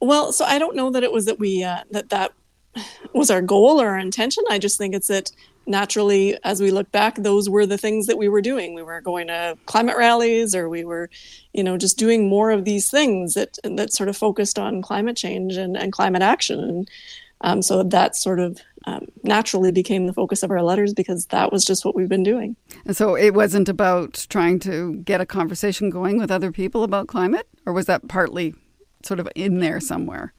Well, 0.00 0.32
so 0.32 0.44
I 0.44 0.58
don't 0.58 0.74
know 0.74 0.90
that 0.90 1.04
it 1.04 1.12
was 1.12 1.26
that 1.26 1.38
we 1.38 1.62
uh, 1.62 1.82
that 1.90 2.08
that 2.10 2.32
was 3.12 3.30
our 3.30 3.42
goal 3.42 3.80
or 3.80 3.88
our 3.88 3.98
intention. 3.98 4.44
I 4.50 4.58
just 4.58 4.78
think 4.78 4.94
it's 4.94 5.08
that 5.08 5.30
naturally, 5.68 6.36
as 6.44 6.60
we 6.60 6.70
look 6.70 6.90
back, 6.90 7.16
those 7.16 7.48
were 7.48 7.66
the 7.66 7.78
things 7.78 8.06
that 8.06 8.18
we 8.18 8.28
were 8.28 8.40
doing. 8.40 8.74
We 8.74 8.82
were 8.82 9.00
going 9.00 9.28
to 9.28 9.56
climate 9.66 9.96
rallies, 9.96 10.54
or 10.54 10.68
we 10.68 10.84
were, 10.84 11.10
you 11.52 11.62
know, 11.62 11.76
just 11.76 11.98
doing 11.98 12.28
more 12.28 12.50
of 12.50 12.64
these 12.64 12.90
things 12.90 13.34
that 13.34 13.58
that 13.62 13.92
sort 13.92 14.08
of 14.08 14.16
focused 14.16 14.58
on 14.58 14.82
climate 14.82 15.16
change 15.16 15.56
and, 15.56 15.76
and 15.76 15.92
climate 15.92 16.22
action. 16.22 16.60
And 16.60 16.90
um, 17.42 17.62
so 17.62 17.82
that 17.82 18.16
sort 18.16 18.40
of 18.40 18.60
um, 18.86 19.06
naturally 19.22 19.70
became 19.70 20.06
the 20.06 20.12
focus 20.12 20.42
of 20.42 20.50
our 20.50 20.62
letters 20.62 20.94
because 20.94 21.26
that 21.26 21.52
was 21.52 21.64
just 21.64 21.84
what 21.84 21.94
we've 21.94 22.08
been 22.08 22.22
doing. 22.22 22.56
And 22.86 22.96
so 22.96 23.14
it 23.14 23.34
wasn't 23.34 23.68
about 23.68 24.26
trying 24.30 24.58
to 24.60 24.96
get 24.96 25.20
a 25.20 25.26
conversation 25.26 25.90
going 25.90 26.18
with 26.18 26.30
other 26.30 26.50
people 26.50 26.82
about 26.82 27.06
climate, 27.06 27.46
or 27.66 27.72
was 27.72 27.86
that 27.86 28.08
partly 28.08 28.54
sort 29.04 29.20
of 29.20 29.28
in 29.34 29.58
there 29.60 29.80
somewhere? 29.80 30.32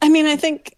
I 0.00 0.08
mean, 0.08 0.26
I 0.26 0.36
think 0.36 0.76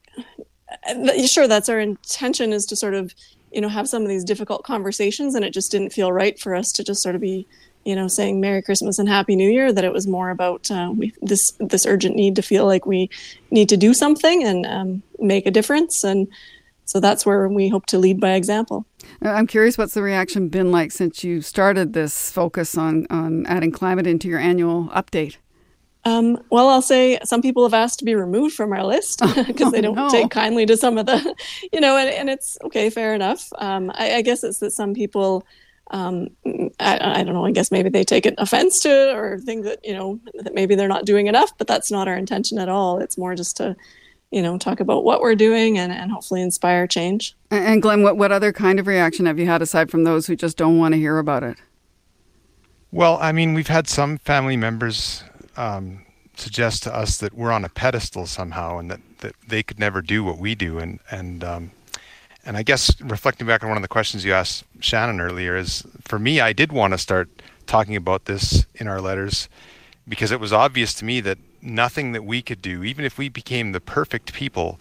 uh, 0.86 1.26
sure 1.26 1.48
that's 1.48 1.68
our 1.68 1.80
intention 1.80 2.52
is 2.52 2.66
to 2.66 2.76
sort 2.76 2.94
of 2.94 3.14
you 3.54 3.60
know 3.60 3.68
have 3.68 3.88
some 3.88 4.02
of 4.02 4.08
these 4.08 4.24
difficult 4.24 4.64
conversations 4.64 5.34
and 5.34 5.44
it 5.44 5.52
just 5.52 5.70
didn't 5.70 5.92
feel 5.92 6.12
right 6.12 6.38
for 6.38 6.54
us 6.54 6.72
to 6.72 6.84
just 6.84 7.02
sort 7.02 7.14
of 7.14 7.20
be 7.20 7.46
you 7.84 7.94
know 7.94 8.08
saying 8.08 8.40
merry 8.40 8.62
christmas 8.62 8.98
and 8.98 9.08
happy 9.08 9.36
new 9.36 9.50
year 9.50 9.72
that 9.72 9.84
it 9.84 9.92
was 9.92 10.06
more 10.06 10.30
about 10.30 10.70
uh, 10.70 10.92
we, 10.96 11.12
this 11.22 11.52
this 11.60 11.86
urgent 11.86 12.16
need 12.16 12.34
to 12.36 12.42
feel 12.42 12.66
like 12.66 12.86
we 12.86 13.08
need 13.50 13.68
to 13.68 13.76
do 13.76 13.94
something 13.94 14.42
and 14.42 14.66
um, 14.66 15.02
make 15.18 15.46
a 15.46 15.50
difference. 15.50 16.04
And 16.04 16.28
so 16.84 17.00
that's 17.00 17.24
where 17.24 17.48
we 17.48 17.68
hope 17.68 17.86
to 17.86 17.98
lead 17.98 18.20
by 18.20 18.32
example. 18.32 18.86
Uh, 19.22 19.28
i'm 19.28 19.46
curious 19.46 19.76
what's 19.76 19.92
the 19.92 20.02
reaction 20.02 20.48
been 20.48 20.72
like 20.72 20.90
since 20.90 21.22
you 21.22 21.42
started 21.42 21.92
this 21.92 22.30
focus 22.30 22.76
on 22.76 23.06
on 23.10 23.44
adding 23.44 23.70
climate 23.70 24.06
into 24.06 24.28
your 24.28 24.38
annual 24.38 24.86
update 24.88 25.36
um, 26.06 26.42
well, 26.50 26.68
I'll 26.68 26.82
say 26.82 27.18
some 27.24 27.40
people 27.40 27.62
have 27.62 27.74
asked 27.74 27.98
to 28.00 28.04
be 28.04 28.14
removed 28.14 28.54
from 28.54 28.72
our 28.72 28.84
list 28.84 29.20
because 29.20 29.60
oh, 29.68 29.70
they 29.72 29.80
don't 29.80 29.94
no. 29.94 30.10
take 30.10 30.30
kindly 30.30 30.66
to 30.66 30.76
some 30.76 30.98
of 30.98 31.06
the, 31.06 31.34
you 31.72 31.80
know, 31.80 31.96
and, 31.96 32.10
and 32.10 32.30
it's 32.30 32.58
okay, 32.64 32.90
fair 32.90 33.14
enough. 33.14 33.50
Um, 33.58 33.90
I, 33.94 34.16
I, 34.16 34.22
guess 34.22 34.44
it's 34.44 34.58
that 34.58 34.72
some 34.72 34.92
people, 34.92 35.46
um, 35.92 36.28
I, 36.78 37.20
I, 37.20 37.24
don't 37.24 37.32
know, 37.32 37.46
I 37.46 37.52
guess 37.52 37.70
maybe 37.70 37.88
they 37.88 38.04
take 38.04 38.26
it 38.26 38.34
offense 38.36 38.80
to 38.80 39.16
or 39.16 39.38
think 39.38 39.64
that, 39.64 39.80
you 39.82 39.94
know, 39.94 40.20
that 40.40 40.54
maybe 40.54 40.74
they're 40.74 40.88
not 40.88 41.06
doing 41.06 41.26
enough, 41.26 41.56
but 41.56 41.66
that's 41.66 41.90
not 41.90 42.06
our 42.06 42.16
intention 42.16 42.58
at 42.58 42.68
all. 42.68 42.98
It's 42.98 43.16
more 43.16 43.34
just 43.34 43.56
to, 43.58 43.74
you 44.30 44.42
know, 44.42 44.58
talk 44.58 44.80
about 44.80 45.04
what 45.04 45.22
we're 45.22 45.34
doing 45.34 45.78
and, 45.78 45.90
and 45.90 46.10
hopefully 46.10 46.42
inspire 46.42 46.86
change. 46.86 47.34
And 47.50 47.80
Glenn, 47.80 48.02
what, 48.02 48.18
what 48.18 48.30
other 48.30 48.52
kind 48.52 48.78
of 48.78 48.86
reaction 48.86 49.24
have 49.24 49.38
you 49.38 49.46
had 49.46 49.62
aside 49.62 49.90
from 49.90 50.04
those 50.04 50.26
who 50.26 50.36
just 50.36 50.58
don't 50.58 50.76
want 50.76 50.92
to 50.92 50.98
hear 50.98 51.18
about 51.18 51.44
it? 51.44 51.56
Well, 52.92 53.18
I 53.20 53.32
mean, 53.32 53.54
we've 53.54 53.68
had 53.68 53.88
some 53.88 54.18
family 54.18 54.56
members 54.56 55.24
um, 55.56 56.04
suggest 56.36 56.82
to 56.84 56.94
us 56.94 57.18
that 57.18 57.34
we're 57.34 57.52
on 57.52 57.64
a 57.64 57.68
pedestal 57.68 58.26
somehow 58.26 58.78
and 58.78 58.90
that, 58.90 59.00
that 59.18 59.34
they 59.46 59.62
could 59.62 59.78
never 59.78 60.02
do 60.02 60.24
what 60.24 60.38
we 60.38 60.54
do. 60.54 60.78
And, 60.78 61.00
and, 61.10 61.44
um, 61.44 61.70
and 62.44 62.56
I 62.56 62.62
guess 62.62 63.00
reflecting 63.00 63.46
back 63.46 63.62
on 63.62 63.68
one 63.68 63.78
of 63.78 63.82
the 63.82 63.88
questions 63.88 64.24
you 64.24 64.32
asked 64.32 64.64
Shannon 64.80 65.20
earlier 65.20 65.56
is 65.56 65.84
for 66.02 66.18
me, 66.18 66.40
I 66.40 66.52
did 66.52 66.72
want 66.72 66.92
to 66.92 66.98
start 66.98 67.28
talking 67.66 67.96
about 67.96 68.26
this 68.26 68.66
in 68.74 68.88
our 68.88 69.00
letters 69.00 69.48
because 70.06 70.30
it 70.30 70.40
was 70.40 70.52
obvious 70.52 70.92
to 70.94 71.04
me 71.04 71.20
that 71.20 71.38
nothing 71.62 72.12
that 72.12 72.24
we 72.24 72.42
could 72.42 72.60
do, 72.60 72.84
even 72.84 73.04
if 73.04 73.16
we 73.16 73.28
became 73.28 73.72
the 73.72 73.80
perfect 73.80 74.34
people, 74.34 74.78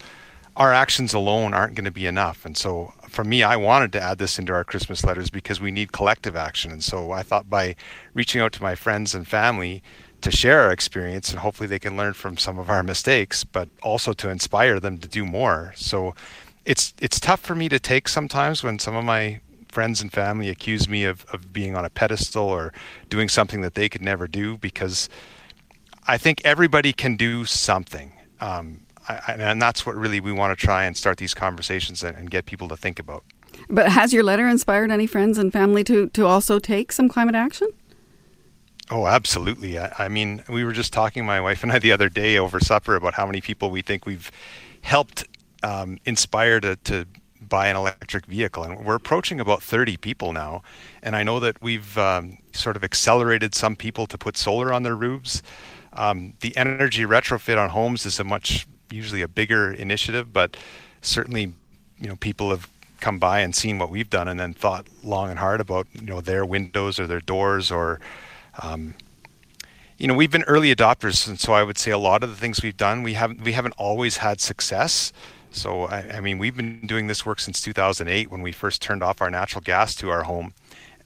our 0.56 0.72
actions 0.72 1.14
alone 1.14 1.54
aren't 1.54 1.74
going 1.74 1.86
to 1.86 1.90
be 1.90 2.06
enough. 2.06 2.44
And 2.44 2.56
so 2.56 2.92
for 3.08 3.24
me, 3.24 3.42
I 3.42 3.56
wanted 3.56 3.92
to 3.92 4.02
add 4.02 4.18
this 4.18 4.38
into 4.38 4.52
our 4.52 4.64
Christmas 4.64 5.02
letters 5.02 5.30
because 5.30 5.60
we 5.60 5.70
need 5.70 5.92
collective 5.92 6.36
action. 6.36 6.70
And 6.70 6.84
so 6.84 7.12
I 7.12 7.22
thought 7.22 7.48
by 7.48 7.74
reaching 8.12 8.40
out 8.40 8.52
to 8.52 8.62
my 8.62 8.74
friends 8.74 9.14
and 9.14 9.26
family, 9.26 9.82
to 10.24 10.30
share 10.30 10.62
our 10.62 10.72
experience 10.72 11.30
and 11.30 11.38
hopefully 11.38 11.66
they 11.66 11.78
can 11.78 11.96
learn 11.96 12.14
from 12.14 12.38
some 12.38 12.58
of 12.58 12.70
our 12.70 12.82
mistakes, 12.82 13.44
but 13.44 13.68
also 13.82 14.14
to 14.14 14.30
inspire 14.30 14.80
them 14.80 14.96
to 14.98 15.06
do 15.06 15.24
more. 15.24 15.72
So 15.76 16.14
it's 16.64 16.94
it's 16.98 17.20
tough 17.20 17.40
for 17.40 17.54
me 17.54 17.68
to 17.68 17.78
take 17.78 18.08
sometimes 18.08 18.62
when 18.62 18.78
some 18.78 18.96
of 18.96 19.04
my 19.04 19.40
friends 19.68 20.00
and 20.00 20.10
family 20.10 20.48
accuse 20.48 20.88
me 20.88 21.04
of, 21.04 21.26
of 21.32 21.52
being 21.52 21.76
on 21.76 21.84
a 21.84 21.90
pedestal 21.90 22.44
or 22.44 22.72
doing 23.10 23.28
something 23.28 23.60
that 23.60 23.74
they 23.74 23.88
could 23.88 24.00
never 24.00 24.26
do 24.26 24.56
because 24.56 25.10
I 26.06 26.16
think 26.16 26.40
everybody 26.42 26.92
can 26.92 27.16
do 27.16 27.44
something. 27.44 28.12
Um, 28.40 28.80
I, 29.08 29.32
and 29.32 29.60
that's 29.60 29.84
what 29.84 29.94
really 29.94 30.20
we 30.20 30.32
want 30.32 30.58
to 30.58 30.66
try 30.66 30.84
and 30.84 30.96
start 30.96 31.18
these 31.18 31.34
conversations 31.34 32.02
and, 32.02 32.16
and 32.16 32.30
get 32.30 32.46
people 32.46 32.68
to 32.68 32.76
think 32.76 32.98
about. 32.98 33.24
But 33.68 33.90
has 33.90 34.14
your 34.14 34.22
letter 34.22 34.48
inspired 34.48 34.90
any 34.90 35.06
friends 35.06 35.36
and 35.36 35.52
family 35.52 35.84
to, 35.84 36.08
to 36.10 36.24
also 36.24 36.58
take 36.58 36.92
some 36.92 37.08
climate 37.10 37.34
action? 37.34 37.68
Oh, 38.90 39.06
absolutely. 39.06 39.78
I, 39.78 39.92
I, 39.98 40.08
mean, 40.08 40.44
we 40.48 40.64
were 40.64 40.72
just 40.72 40.92
talking, 40.92 41.24
my 41.24 41.40
wife 41.40 41.62
and 41.62 41.72
I, 41.72 41.78
the 41.78 41.92
other 41.92 42.08
day 42.08 42.36
over 42.36 42.60
supper 42.60 42.96
about 42.96 43.14
how 43.14 43.24
many 43.26 43.40
people 43.40 43.70
we 43.70 43.82
think 43.82 44.04
we've 44.04 44.30
helped 44.82 45.26
um, 45.62 45.98
inspire 46.04 46.60
to, 46.60 46.76
to 46.76 47.06
buy 47.40 47.68
an 47.68 47.76
electric 47.76 48.26
vehicle. 48.26 48.62
And 48.62 48.84
we're 48.84 48.94
approaching 48.94 49.40
about 49.40 49.62
30 49.62 49.96
people 49.96 50.34
now. 50.34 50.62
And 51.02 51.16
I 51.16 51.22
know 51.22 51.40
that 51.40 51.62
we've 51.62 51.96
um, 51.96 52.38
sort 52.52 52.76
of 52.76 52.84
accelerated 52.84 53.54
some 53.54 53.74
people 53.74 54.06
to 54.06 54.18
put 54.18 54.36
solar 54.36 54.72
on 54.72 54.82
their 54.82 54.96
roofs. 54.96 55.42
Um, 55.94 56.34
the 56.40 56.54
energy 56.56 57.04
retrofit 57.04 57.56
on 57.56 57.70
homes 57.70 58.04
is 58.04 58.20
a 58.20 58.24
much, 58.24 58.66
usually 58.90 59.22
a 59.22 59.28
bigger 59.28 59.72
initiative, 59.72 60.32
but 60.32 60.58
certainly, 61.00 61.54
you 61.98 62.08
know, 62.08 62.16
people 62.16 62.50
have 62.50 62.68
come 63.00 63.18
by 63.18 63.40
and 63.40 63.54
seen 63.54 63.78
what 63.78 63.90
we've 63.90 64.10
done 64.10 64.28
and 64.28 64.38
then 64.38 64.52
thought 64.52 64.86
long 65.02 65.30
and 65.30 65.38
hard 65.38 65.60
about, 65.60 65.86
you 65.94 66.06
know, 66.06 66.20
their 66.20 66.44
windows 66.44 66.98
or 66.98 67.06
their 67.06 67.20
doors 67.20 67.70
or, 67.70 68.00
um, 68.60 68.94
you 69.98 70.08
know, 70.08 70.14
we've 70.14 70.30
been 70.30 70.42
early 70.44 70.74
adopters, 70.74 71.28
and 71.28 71.38
so 71.38 71.52
I 71.52 71.62
would 71.62 71.78
say 71.78 71.90
a 71.90 71.98
lot 71.98 72.24
of 72.24 72.30
the 72.30 72.36
things 72.36 72.62
we've 72.62 72.76
done, 72.76 73.02
we 73.02 73.14
haven't 73.14 73.42
we 73.42 73.52
haven't 73.52 73.74
always 73.78 74.18
had 74.18 74.40
success. 74.40 75.12
So 75.50 75.84
I, 75.84 76.16
I 76.16 76.20
mean, 76.20 76.38
we've 76.38 76.56
been 76.56 76.84
doing 76.86 77.06
this 77.06 77.24
work 77.24 77.38
since 77.38 77.60
2008 77.60 78.30
when 78.30 78.42
we 78.42 78.50
first 78.50 78.82
turned 78.82 79.04
off 79.04 79.22
our 79.22 79.30
natural 79.30 79.60
gas 79.62 79.94
to 79.96 80.10
our 80.10 80.24
home, 80.24 80.52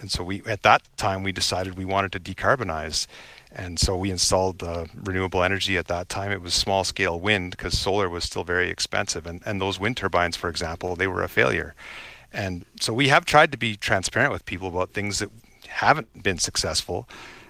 and 0.00 0.10
so 0.10 0.24
we 0.24 0.42
at 0.46 0.62
that 0.62 0.82
time 0.96 1.22
we 1.22 1.32
decided 1.32 1.76
we 1.76 1.84
wanted 1.84 2.12
to 2.12 2.20
decarbonize, 2.20 3.06
and 3.52 3.78
so 3.78 3.94
we 3.94 4.10
installed 4.10 4.62
uh, 4.62 4.86
renewable 4.94 5.42
energy. 5.42 5.76
At 5.76 5.88
that 5.88 6.08
time, 6.08 6.32
it 6.32 6.40
was 6.40 6.54
small 6.54 6.82
scale 6.82 7.20
wind 7.20 7.50
because 7.50 7.78
solar 7.78 8.08
was 8.08 8.24
still 8.24 8.44
very 8.44 8.70
expensive, 8.70 9.26
and 9.26 9.42
and 9.44 9.60
those 9.60 9.78
wind 9.78 9.98
turbines, 9.98 10.36
for 10.36 10.48
example, 10.48 10.96
they 10.96 11.06
were 11.06 11.22
a 11.22 11.28
failure. 11.28 11.74
And 12.32 12.64
so 12.80 12.92
we 12.92 13.08
have 13.08 13.24
tried 13.24 13.52
to 13.52 13.58
be 13.58 13.76
transparent 13.76 14.32
with 14.32 14.44
people 14.44 14.68
about 14.68 14.90
things 14.90 15.18
that 15.18 15.30
haven't 15.66 16.22
been 16.22 16.38
successful 16.38 17.08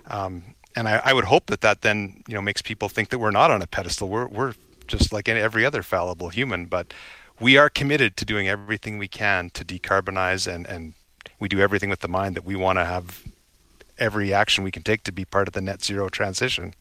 um, 0.09 0.55
and 0.75 0.89
I, 0.89 1.01
I, 1.05 1.13
would 1.13 1.25
hope 1.25 1.47
that 1.47 1.61
that 1.63 1.83
then 1.83 2.23
you 2.29 2.35
know 2.35 2.43
makes 2.43 2.63
people 2.63 2.89
think 2.89 3.11
that 3.11 3.19
we're 3.19 3.31
not 3.31 3.51
on 3.51 3.63
a 3.63 3.67
pedestal. 3.67 4.09
We're 4.09 4.29
we're 4.29 4.55
just 4.87 5.13
like 5.13 5.29
every 5.29 5.65
other 5.65 5.83
fallible 5.83 6.31
human, 6.31 6.67
but 6.67 6.93
we 7.41 7.57
are 7.57 7.69
committed 7.69 8.17
to 8.17 8.25
doing 8.25 8.49
everything 8.49 8.99
we 8.99 9.09
can 9.09 9.51
to 9.51 9.65
decarbonize, 9.65 10.53
and 10.53 10.67
and 10.67 10.95
we 11.39 11.49
do 11.49 11.61
everything 11.61 11.91
with 11.91 12.01
the 12.01 12.09
mind 12.09 12.37
that 12.37 12.45
we 12.45 12.57
want 12.57 12.79
to 12.79 12.85
have 12.85 13.23
every 13.99 14.33
action 14.33 14.65
we 14.65 14.71
can 14.71 14.83
take 14.83 15.03
to 15.05 15.13
be 15.13 15.25
part 15.25 15.49
of 15.49 15.55
the 15.55 15.61
net 15.61 15.85
zero 15.85 16.09
transition. 16.09 16.75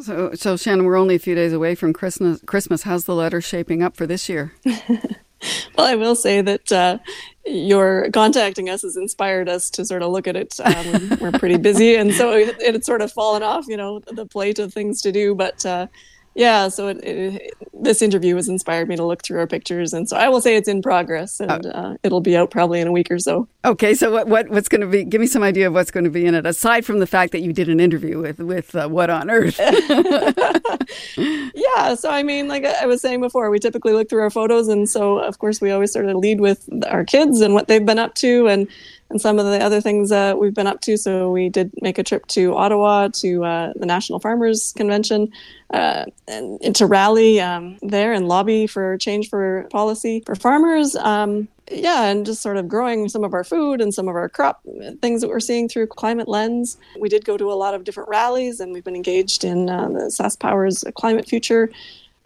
So, 0.00 0.34
so 0.34 0.56
Shannon, 0.56 0.86
we're 0.86 0.96
only 0.96 1.16
a 1.16 1.18
few 1.18 1.34
days 1.34 1.52
away 1.52 1.74
from 1.74 1.92
Christmas. 1.92 2.40
Christmas. 2.46 2.82
How's 2.82 3.04
the 3.04 3.14
letter 3.14 3.40
shaping 3.40 3.82
up 3.82 3.96
for 3.96 4.06
this 4.06 4.28
year? 4.28 4.54
well, 5.76 5.86
I 5.86 5.94
will 5.94 6.14
say 6.14 6.40
that 6.40 6.70
uh, 6.72 6.98
your 7.46 8.10
contacting 8.12 8.68
us 8.68 8.82
has 8.82 8.96
inspired 8.96 9.48
us 9.48 9.70
to 9.70 9.84
sort 9.84 10.02
of 10.02 10.10
look 10.10 10.26
at 10.26 10.36
it. 10.36 10.58
Um, 10.60 11.18
we're 11.20 11.32
pretty 11.32 11.58
busy, 11.58 11.96
and 11.96 12.14
so 12.14 12.32
it, 12.32 12.56
it's 12.60 12.86
sort 12.86 13.02
of 13.02 13.12
fallen 13.12 13.42
off, 13.42 13.66
you 13.68 13.76
know, 13.76 14.00
the 14.00 14.26
plate 14.26 14.58
of 14.58 14.72
things 14.72 15.02
to 15.02 15.12
do. 15.12 15.34
But 15.34 15.64
uh, 15.66 15.86
yeah, 16.34 16.68
so 16.68 16.88
it, 16.88 17.04
it, 17.04 17.54
this 17.74 18.00
interview 18.00 18.36
has 18.36 18.48
inspired 18.48 18.88
me 18.88 18.96
to 18.96 19.04
look 19.04 19.22
through 19.22 19.38
our 19.38 19.46
pictures, 19.46 19.92
and 19.92 20.08
so 20.08 20.16
I 20.16 20.28
will 20.28 20.40
say 20.40 20.56
it's 20.56 20.68
in 20.68 20.80
progress, 20.80 21.40
and 21.40 21.66
uh, 21.66 21.96
it'll 22.02 22.20
be 22.20 22.36
out 22.36 22.50
probably 22.50 22.80
in 22.80 22.86
a 22.86 22.92
week 22.92 23.10
or 23.10 23.18
so. 23.18 23.48
Okay, 23.64 23.94
so 23.94 24.10
what, 24.10 24.28
what 24.28 24.48
what's 24.48 24.68
going 24.68 24.80
to 24.80 24.86
be? 24.86 25.04
Give 25.04 25.20
me 25.20 25.26
some 25.26 25.42
idea 25.42 25.66
of 25.66 25.74
what's 25.74 25.90
going 25.90 26.04
to 26.04 26.10
be 26.10 26.24
in 26.24 26.34
it, 26.34 26.46
aside 26.46 26.86
from 26.86 27.00
the 27.00 27.06
fact 27.06 27.32
that 27.32 27.42
you 27.42 27.52
did 27.52 27.68
an 27.68 27.80
interview 27.80 28.18
with 28.18 28.38
with 28.38 28.74
uh, 28.74 28.88
What 28.88 29.10
on 29.10 29.30
Earth. 29.30 29.58
yeah, 31.54 31.94
so 31.94 32.10
I 32.10 32.22
mean, 32.22 32.48
like 32.48 32.64
I 32.64 32.86
was 32.86 33.02
saying 33.02 33.20
before, 33.20 33.50
we 33.50 33.58
typically 33.58 33.92
look 33.92 34.08
through 34.08 34.22
our 34.22 34.30
photos, 34.30 34.68
and 34.68 34.88
so 34.88 35.18
of 35.18 35.38
course 35.38 35.60
we 35.60 35.70
always 35.70 35.92
sort 35.92 36.06
of 36.06 36.16
lead 36.16 36.40
with 36.40 36.68
our 36.88 37.04
kids 37.04 37.40
and 37.40 37.52
what 37.52 37.68
they've 37.68 37.84
been 37.84 37.98
up 37.98 38.14
to, 38.16 38.48
and 38.48 38.68
and 39.12 39.20
some 39.20 39.38
of 39.38 39.44
the 39.44 39.62
other 39.62 39.80
things 39.80 40.08
that 40.08 40.38
we've 40.38 40.54
been 40.54 40.66
up 40.66 40.80
to. 40.80 40.96
So 40.96 41.30
we 41.30 41.50
did 41.50 41.70
make 41.82 41.98
a 41.98 42.02
trip 42.02 42.26
to 42.28 42.56
Ottawa 42.56 43.08
to 43.08 43.44
uh, 43.44 43.72
the 43.76 43.84
National 43.84 44.18
Farmers 44.18 44.72
Convention 44.74 45.30
uh, 45.70 46.06
and, 46.26 46.74
to 46.74 46.86
rally 46.86 47.38
um, 47.38 47.78
there 47.82 48.14
and 48.14 48.26
lobby 48.26 48.66
for 48.66 48.96
change 48.96 49.28
for 49.28 49.68
policy 49.70 50.22
for 50.24 50.34
farmers. 50.34 50.96
Um, 50.96 51.46
yeah, 51.70 52.04
and 52.04 52.24
just 52.24 52.42
sort 52.42 52.56
of 52.56 52.68
growing 52.68 53.08
some 53.08 53.22
of 53.22 53.34
our 53.34 53.44
food 53.44 53.80
and 53.82 53.92
some 53.92 54.08
of 54.08 54.16
our 54.16 54.28
crop 54.28 54.62
things 55.00 55.20
that 55.20 55.28
we're 55.28 55.40
seeing 55.40 55.68
through 55.68 55.86
climate 55.88 56.26
lens. 56.28 56.78
We 56.98 57.08
did 57.08 57.24
go 57.24 57.36
to 57.36 57.52
a 57.52 57.54
lot 57.54 57.74
of 57.74 57.84
different 57.84 58.08
rallies, 58.08 58.60
and 58.60 58.72
we've 58.72 58.84
been 58.84 58.96
engaged 58.96 59.44
in 59.44 59.68
uh, 59.68 59.88
the 59.88 60.06
SaskPower's 60.06 60.84
climate 60.94 61.28
future, 61.28 61.70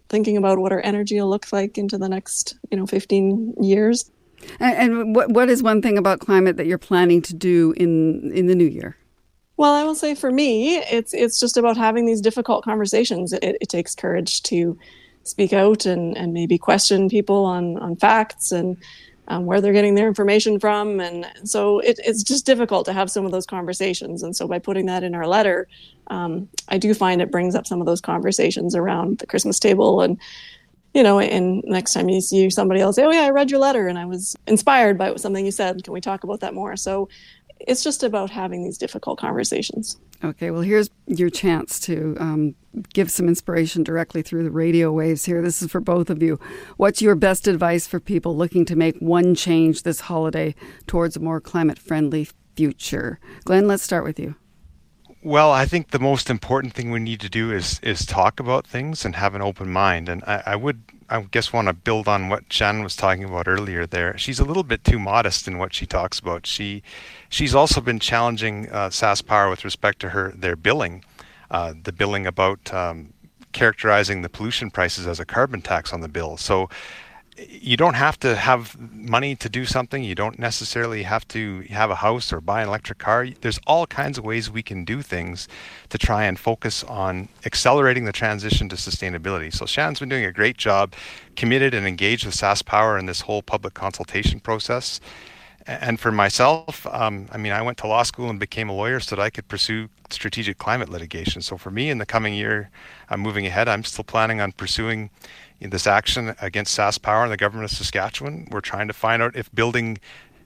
thinking 0.09 0.37
about 0.37 0.57
what 0.59 0.71
our 0.71 0.81
energy 0.81 1.19
will 1.19 1.29
look 1.29 1.51
like 1.51 1.77
into 1.77 1.97
the 1.97 2.09
next, 2.09 2.57
you 2.71 2.77
know, 2.77 2.87
15 2.87 3.55
years. 3.61 4.09
And, 4.59 4.77
and 4.77 5.15
what 5.15 5.29
what 5.31 5.49
is 5.49 5.63
one 5.63 5.81
thing 5.81 5.97
about 5.97 6.19
climate 6.19 6.57
that 6.57 6.67
you're 6.67 6.77
planning 6.77 7.21
to 7.23 7.33
do 7.33 7.73
in 7.77 8.31
in 8.31 8.47
the 8.47 8.55
new 8.55 8.67
year? 8.67 8.97
Well, 9.57 9.73
I 9.73 9.83
will 9.83 9.95
say 9.95 10.13
for 10.13 10.31
me, 10.31 10.77
it's 10.77 11.13
it's 11.13 11.39
just 11.39 11.57
about 11.57 11.77
having 11.77 12.05
these 12.05 12.21
difficult 12.21 12.63
conversations. 12.63 13.33
It, 13.33 13.57
it 13.59 13.69
takes 13.69 13.95
courage 13.95 14.43
to 14.43 14.77
speak 15.27 15.53
out 15.53 15.85
and, 15.85 16.17
and 16.17 16.33
maybe 16.33 16.57
question 16.57 17.09
people 17.09 17.45
on, 17.45 17.77
on 17.77 17.95
facts 17.95 18.51
and 18.51 18.77
um, 19.27 19.45
where 19.45 19.59
they're 19.59 19.73
getting 19.73 19.95
their 19.95 20.07
information 20.07 20.59
from. 20.59 20.99
And 20.99 21.25
so 21.43 21.79
it, 21.79 21.99
it's 22.03 22.23
just 22.23 22.45
difficult 22.45 22.85
to 22.85 22.93
have 22.93 23.11
some 23.11 23.25
of 23.25 23.31
those 23.31 23.45
conversations. 23.45 24.23
And 24.23 24.35
so 24.35 24.47
by 24.47 24.59
putting 24.59 24.85
that 24.85 25.03
in 25.03 25.13
our 25.13 25.27
letter, 25.27 25.67
um, 26.07 26.47
I 26.69 26.77
do 26.77 26.93
find 26.93 27.21
it 27.21 27.31
brings 27.31 27.55
up 27.55 27.67
some 27.67 27.81
of 27.81 27.85
those 27.85 28.01
conversations 28.01 28.73
around 28.73 29.19
the 29.19 29.27
Christmas 29.27 29.59
table 29.59 30.01
and 30.01 30.17
you 30.97 31.03
know, 31.03 31.19
and 31.19 31.63
next 31.65 31.93
time 31.93 32.09
you 32.09 32.19
see 32.19 32.49
somebody 32.49 32.81
else 32.81 32.97
"Oh 32.97 33.11
yeah, 33.11 33.21
I 33.21 33.29
read 33.29 33.51
your 33.51 33.59
letter 33.59 33.87
and 33.87 33.99
I 33.99 34.05
was 34.05 34.35
inspired 34.47 34.97
by 34.97 35.15
something 35.15 35.45
you 35.45 35.51
said. 35.51 35.83
Can 35.83 35.93
we 35.93 36.01
talk 36.01 36.23
about 36.23 36.39
that 36.39 36.55
more?" 36.55 36.75
So 36.75 37.07
it's 37.59 37.83
just 37.83 38.01
about 38.01 38.31
having 38.31 38.63
these 38.63 38.79
difficult 38.79 39.19
conversations. 39.19 39.97
Okay, 40.23 40.49
well, 40.49 40.61
here's 40.61 40.89
your 41.05 41.29
chance 41.29 41.79
to 41.81 42.17
um, 42.19 42.55
give 42.93 43.11
some 43.11 43.27
inspiration 43.27 43.83
directly 43.83 44.23
through 44.23 44.43
the 44.43 44.49
radio 44.51 44.91
waves 44.91 45.25
here. 45.25 45.43
This 45.43 45.61
is 45.61 45.69
for 45.69 45.79
both 45.79 46.09
of 46.09 46.23
you. 46.23 46.39
What's 46.77 46.99
your 46.99 47.13
best 47.13 47.47
advice 47.47 47.85
for 47.85 47.99
people 47.99 48.35
looking 48.35 48.65
to 48.65 48.75
make 48.75 48.97
one 48.97 49.35
change 49.35 49.83
this 49.83 50.01
holiday 50.01 50.55
towards 50.87 51.15
a 51.15 51.19
more 51.19 51.39
climate 51.39 51.77
friendly 51.77 52.27
future? 52.55 53.19
Glenn, 53.45 53.67
let's 53.67 53.83
start 53.83 54.03
with 54.03 54.19
you. 54.19 54.35
Well, 55.27 55.51
I 55.51 55.65
think 55.65 55.89
the 55.89 55.99
most 55.99 56.29
important 56.29 56.73
thing 56.73 56.89
we 56.89 57.01
need 57.01 57.19
to 57.19 57.27
do 57.27 57.51
is 57.51 57.81
is 57.83 58.05
talk 58.05 58.39
about 58.39 58.65
things 58.65 59.03
and 59.03 59.13
have 59.17 59.35
an 59.35 59.41
open 59.41 59.69
mind. 59.69 60.07
And 60.07 60.23
I, 60.23 60.41
I 60.45 60.55
would, 60.55 60.83
I 61.09 61.19
guess, 61.19 61.51
want 61.51 61.67
to 61.67 61.73
build 61.73 62.07
on 62.07 62.29
what 62.29 62.45
Shannon 62.47 62.81
was 62.81 62.95
talking 62.95 63.25
about 63.25 63.45
earlier. 63.45 63.85
There, 63.85 64.17
she's 64.17 64.39
a 64.39 64.45
little 64.45 64.63
bit 64.63 64.85
too 64.85 64.99
modest 64.99 65.45
in 65.45 65.57
what 65.57 65.73
she 65.73 65.85
talks 65.85 66.17
about. 66.17 66.47
She, 66.47 66.81
she's 67.27 67.53
also 67.53 67.81
been 67.81 67.99
challenging 67.99 68.69
uh, 68.69 68.87
SaskPower 68.87 69.49
with 69.49 69.65
respect 69.65 69.99
to 69.99 70.11
her 70.11 70.31
their 70.33 70.55
billing, 70.55 71.03
uh, 71.51 71.73
the 71.83 71.91
billing 71.91 72.25
about 72.25 72.73
um, 72.73 73.11
characterizing 73.51 74.21
the 74.21 74.29
pollution 74.29 74.71
prices 74.71 75.05
as 75.07 75.19
a 75.19 75.25
carbon 75.25 75.61
tax 75.61 75.91
on 75.91 75.99
the 75.99 76.07
bill. 76.07 76.37
So 76.37 76.69
you 77.37 77.77
don't 77.77 77.93
have 77.93 78.19
to 78.19 78.35
have 78.35 78.79
money 78.79 79.35
to 79.35 79.49
do 79.49 79.65
something. 79.65 80.03
You 80.03 80.15
don't 80.15 80.39
necessarily 80.39 81.03
have 81.03 81.27
to 81.29 81.61
have 81.69 81.91
a 81.91 81.95
house 81.95 82.33
or 82.33 82.41
buy 82.41 82.61
an 82.61 82.67
electric 82.67 82.97
car. 82.97 83.27
There's 83.41 83.59
all 83.67 83.85
kinds 83.85 84.17
of 84.17 84.23
ways 84.23 84.49
we 84.49 84.63
can 84.63 84.85
do 84.85 85.01
things 85.01 85.47
to 85.89 85.97
try 85.97 86.23
and 86.23 86.39
focus 86.39 86.83
on 86.85 87.29
accelerating 87.45 88.05
the 88.05 88.11
transition 88.11 88.69
to 88.69 88.75
sustainability. 88.75 89.53
So 89.53 89.65
Shannon's 89.65 89.99
been 89.99 90.09
doing 90.09 90.25
a 90.25 90.31
great 90.31 90.57
job, 90.57 90.93
committed 91.35 91.73
and 91.73 91.85
engaged 91.87 92.25
with 92.25 92.35
SaskPower 92.35 92.99
in 92.99 93.05
this 93.05 93.21
whole 93.21 93.41
public 93.41 93.73
consultation 93.73 94.39
process. 94.39 94.99
And 95.67 95.99
for 95.99 96.13
myself, 96.13 96.87
um, 96.87 97.27
I 97.33 97.37
mean, 97.37 97.51
I 97.51 97.61
went 97.61 97.77
to 97.79 97.87
law 97.87 98.03
school 98.03 98.29
and 98.29 98.39
became 98.39 98.69
a 98.69 98.73
lawyer 98.73 99.01
so 99.01 99.17
that 99.17 99.21
I 99.21 99.29
could 99.29 99.49
pursue 99.49 99.89
strategic 100.09 100.57
climate 100.57 100.87
litigation. 100.87 101.41
So 101.41 101.57
for 101.57 101.71
me, 101.71 101.89
in 101.89 101.97
the 101.97 102.05
coming 102.05 102.33
year, 102.33 102.69
I'm 103.09 103.19
moving 103.19 103.45
ahead. 103.45 103.67
I'm 103.67 103.83
still 103.83 104.05
planning 104.05 104.39
on 104.39 104.53
pursuing 104.53 105.09
in 105.59 105.69
this 105.69 105.87
action 105.87 106.35
against 106.41 106.77
SaskPower 106.77 107.23
and 107.23 107.31
the 107.31 107.37
government 107.37 107.71
of 107.71 107.77
Saskatchewan. 107.77 108.47
We're 108.51 108.61
trying 108.61 108.87
to 108.87 108.93
find 108.93 109.21
out 109.21 109.35
if 109.35 109.53
building 109.53 109.97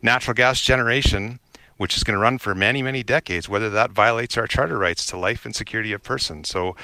natural 0.02 0.34
gas 0.34 0.62
generation, 0.62 1.40
which 1.78 1.98
is 1.98 2.04
going 2.04 2.16
to 2.16 2.22
run 2.22 2.38
for 2.38 2.56
many, 2.56 2.82
many 2.82 3.04
decades, 3.04 3.50
whether 3.50 3.70
that 3.70 3.92
violates 3.92 4.38
our 4.38 4.48
charter 4.48 4.78
rights 4.78 5.06
to 5.08 5.18
life 5.18 5.46
and 5.46 5.56
security 5.56 5.94
of 5.94 6.04
persons. 6.04 6.50
So 6.50 6.76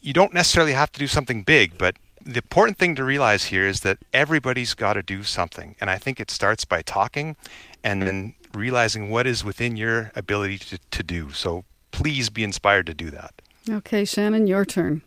you 0.00 0.12
don't 0.12 0.34
necessarily 0.34 0.72
have 0.72 0.92
to 0.92 0.98
do 0.98 1.06
something 1.06 1.42
big, 1.42 1.78
but 1.78 1.96
the 2.24 2.38
important 2.38 2.78
thing 2.78 2.94
to 2.96 3.04
realize 3.04 3.44
here 3.44 3.66
is 3.66 3.80
that 3.80 3.98
everybody's 4.12 4.74
got 4.74 4.94
to 4.94 5.02
do 5.02 5.22
something. 5.22 5.76
And 5.80 5.88
I 5.88 5.96
think 5.96 6.20
it 6.20 6.30
starts 6.30 6.64
by 6.64 6.82
talking 6.82 7.36
and 7.82 8.02
then 8.02 8.34
realizing 8.52 9.08
what 9.08 9.26
is 9.26 9.44
within 9.44 9.76
your 9.76 10.12
ability 10.14 10.58
to, 10.58 10.78
to 10.90 11.02
do. 11.02 11.32
So 11.32 11.64
please 11.90 12.28
be 12.28 12.44
inspired 12.44 12.86
to 12.86 12.94
do 12.94 13.10
that. 13.10 13.34
Okay, 13.68 14.04
Shannon, 14.04 14.46
your 14.46 14.64
turn. 14.64 15.02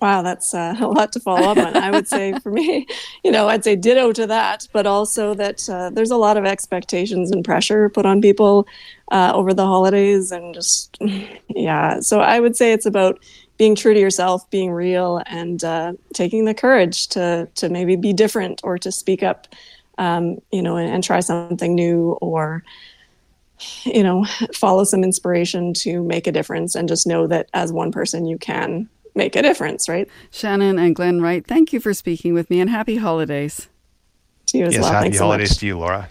Wow, 0.00 0.22
that's 0.22 0.52
uh, 0.52 0.76
a 0.80 0.86
lot 0.86 1.12
to 1.12 1.20
follow 1.20 1.48
up 1.48 1.58
on. 1.58 1.76
I 1.76 1.90
would 1.90 2.08
say 2.08 2.38
for 2.40 2.50
me, 2.50 2.86
you 3.24 3.30
know, 3.30 3.48
I'd 3.48 3.64
say 3.64 3.76
ditto 3.76 4.12
to 4.12 4.26
that, 4.26 4.68
but 4.72 4.86
also 4.86 5.34
that 5.34 5.68
uh, 5.68 5.90
there's 5.90 6.10
a 6.10 6.16
lot 6.16 6.36
of 6.36 6.44
expectations 6.44 7.30
and 7.30 7.44
pressure 7.44 7.88
put 7.88 8.06
on 8.06 8.20
people 8.20 8.66
uh, 9.10 9.32
over 9.34 9.54
the 9.54 9.64
holidays 9.64 10.32
and 10.32 10.54
just, 10.54 10.96
yeah. 11.48 12.00
So 12.00 12.20
I 12.20 12.40
would 12.40 12.56
say 12.56 12.72
it's 12.72 12.86
about 12.86 13.18
being 13.56 13.74
true 13.74 13.94
to 13.94 14.00
yourself, 14.00 14.48
being 14.50 14.70
real, 14.70 15.22
and 15.26 15.64
uh, 15.64 15.94
taking 16.12 16.44
the 16.44 16.52
courage 16.52 17.08
to, 17.08 17.48
to 17.54 17.70
maybe 17.70 17.96
be 17.96 18.12
different 18.12 18.60
or 18.62 18.76
to 18.76 18.92
speak 18.92 19.22
up, 19.22 19.48
um, 19.96 20.42
you 20.52 20.60
know, 20.60 20.76
and, 20.76 20.90
and 20.90 21.02
try 21.02 21.20
something 21.20 21.74
new 21.74 22.18
or, 22.20 22.62
you 23.84 24.02
know, 24.02 24.26
follow 24.52 24.84
some 24.84 25.02
inspiration 25.02 25.72
to 25.72 26.02
make 26.02 26.26
a 26.26 26.32
difference 26.32 26.74
and 26.74 26.86
just 26.86 27.06
know 27.06 27.26
that 27.26 27.48
as 27.54 27.72
one 27.72 27.90
person 27.90 28.26
you 28.26 28.36
can 28.36 28.90
make 29.16 29.34
a 29.34 29.42
difference, 29.42 29.88
right? 29.88 30.08
Shannon 30.30 30.78
and 30.78 30.94
Glenn 30.94 31.20
Wright, 31.20 31.44
thank 31.46 31.72
you 31.72 31.80
for 31.80 31.94
speaking 31.94 32.34
with 32.34 32.50
me 32.50 32.60
and 32.60 32.70
happy 32.70 32.96
holidays. 32.96 33.68
To 34.46 34.58
you 34.58 34.66
as 34.66 34.74
yes, 34.74 34.82
well. 34.82 34.92
happy 34.92 35.04
Thanks 35.06 35.18
holidays 35.18 35.50
so 35.50 35.60
to 35.60 35.66
you, 35.66 35.78
Laura. 35.78 36.08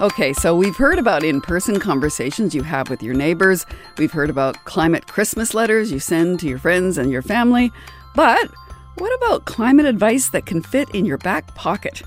Okay, 0.00 0.32
so 0.32 0.56
we've 0.56 0.76
heard 0.76 0.98
about 0.98 1.22
in 1.22 1.42
person 1.42 1.78
conversations 1.78 2.54
you 2.54 2.62
have 2.62 2.88
with 2.88 3.02
your 3.02 3.12
neighbors. 3.12 3.66
We've 3.98 4.10
heard 4.10 4.30
about 4.30 4.64
climate 4.64 5.06
Christmas 5.06 5.52
letters 5.52 5.92
you 5.92 5.98
send 5.98 6.40
to 6.40 6.48
your 6.48 6.58
friends 6.58 6.96
and 6.96 7.10
your 7.10 7.20
family. 7.20 7.70
But 8.14 8.48
what 8.96 9.14
about 9.22 9.44
climate 9.44 9.84
advice 9.84 10.30
that 10.30 10.46
can 10.46 10.62
fit 10.62 10.88
in 10.94 11.04
your 11.04 11.18
back 11.18 11.54
pocket? 11.54 12.02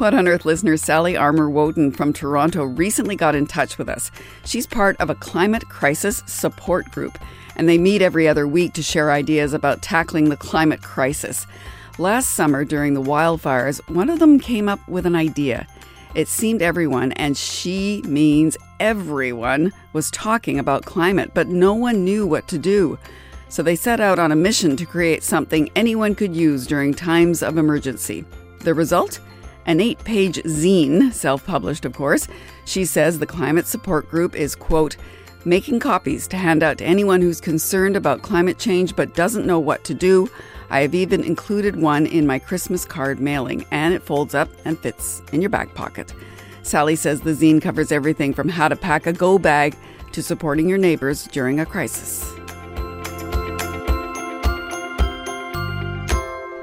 What 0.00 0.14
on 0.14 0.28
Earth 0.28 0.46
listener 0.46 0.78
Sally 0.78 1.14
Armour 1.14 1.50
Woden 1.50 1.92
from 1.92 2.14
Toronto 2.14 2.64
recently 2.64 3.16
got 3.16 3.34
in 3.34 3.46
touch 3.46 3.76
with 3.76 3.90
us. 3.90 4.10
She's 4.46 4.66
part 4.66 4.98
of 4.98 5.10
a 5.10 5.14
climate 5.14 5.68
crisis 5.68 6.22
support 6.24 6.90
group 6.90 7.18
and 7.54 7.68
they 7.68 7.76
meet 7.76 8.00
every 8.00 8.26
other 8.26 8.48
week 8.48 8.72
to 8.72 8.82
share 8.82 9.12
ideas 9.12 9.52
about 9.52 9.82
tackling 9.82 10.30
the 10.30 10.38
climate 10.38 10.80
crisis. 10.80 11.46
Last 11.98 12.30
summer, 12.30 12.64
during 12.64 12.94
the 12.94 13.02
wildfires, 13.02 13.86
one 13.90 14.08
of 14.08 14.20
them 14.20 14.40
came 14.40 14.70
up 14.70 14.80
with 14.88 15.04
an 15.04 15.14
idea. 15.14 15.66
It 16.14 16.28
seemed 16.28 16.62
everyone, 16.62 17.12
and 17.12 17.36
she 17.36 18.00
means 18.06 18.56
everyone, 18.80 19.70
was 19.92 20.10
talking 20.10 20.58
about 20.58 20.86
climate, 20.86 21.32
but 21.34 21.48
no 21.48 21.74
one 21.74 22.06
knew 22.06 22.26
what 22.26 22.48
to 22.48 22.56
do. 22.56 22.98
So 23.50 23.62
they 23.62 23.76
set 23.76 24.00
out 24.00 24.18
on 24.18 24.32
a 24.32 24.36
mission 24.36 24.78
to 24.78 24.86
create 24.86 25.22
something 25.22 25.68
anyone 25.76 26.14
could 26.14 26.34
use 26.34 26.66
during 26.66 26.94
times 26.94 27.42
of 27.42 27.58
emergency. 27.58 28.24
The 28.60 28.72
result? 28.72 29.20
An 29.70 29.80
eight 29.80 30.02
page 30.02 30.42
zine, 30.46 31.12
self 31.12 31.46
published, 31.46 31.84
of 31.84 31.94
course. 31.94 32.26
She 32.64 32.84
says 32.84 33.20
the 33.20 33.24
climate 33.24 33.68
support 33.68 34.10
group 34.10 34.34
is, 34.34 34.56
quote, 34.56 34.96
making 35.44 35.78
copies 35.78 36.26
to 36.26 36.36
hand 36.36 36.64
out 36.64 36.78
to 36.78 36.84
anyone 36.84 37.20
who's 37.20 37.40
concerned 37.40 37.94
about 37.94 38.22
climate 38.22 38.58
change 38.58 38.96
but 38.96 39.14
doesn't 39.14 39.46
know 39.46 39.60
what 39.60 39.84
to 39.84 39.94
do. 39.94 40.28
I 40.70 40.80
have 40.80 40.92
even 40.96 41.22
included 41.22 41.76
one 41.76 42.06
in 42.06 42.26
my 42.26 42.40
Christmas 42.40 42.84
card 42.84 43.20
mailing, 43.20 43.64
and 43.70 43.94
it 43.94 44.02
folds 44.02 44.34
up 44.34 44.48
and 44.64 44.76
fits 44.76 45.22
in 45.32 45.40
your 45.40 45.50
back 45.50 45.72
pocket. 45.76 46.12
Sally 46.64 46.96
says 46.96 47.20
the 47.20 47.30
zine 47.30 47.62
covers 47.62 47.92
everything 47.92 48.34
from 48.34 48.48
how 48.48 48.66
to 48.66 48.74
pack 48.74 49.06
a 49.06 49.12
go 49.12 49.38
bag 49.38 49.76
to 50.10 50.20
supporting 50.20 50.68
your 50.68 50.78
neighbors 50.78 51.28
during 51.28 51.60
a 51.60 51.64
crisis. 51.64 52.28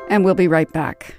And 0.09 0.25
we'll 0.25 0.35
be 0.35 0.49
right 0.49 0.69
back. 0.73 1.16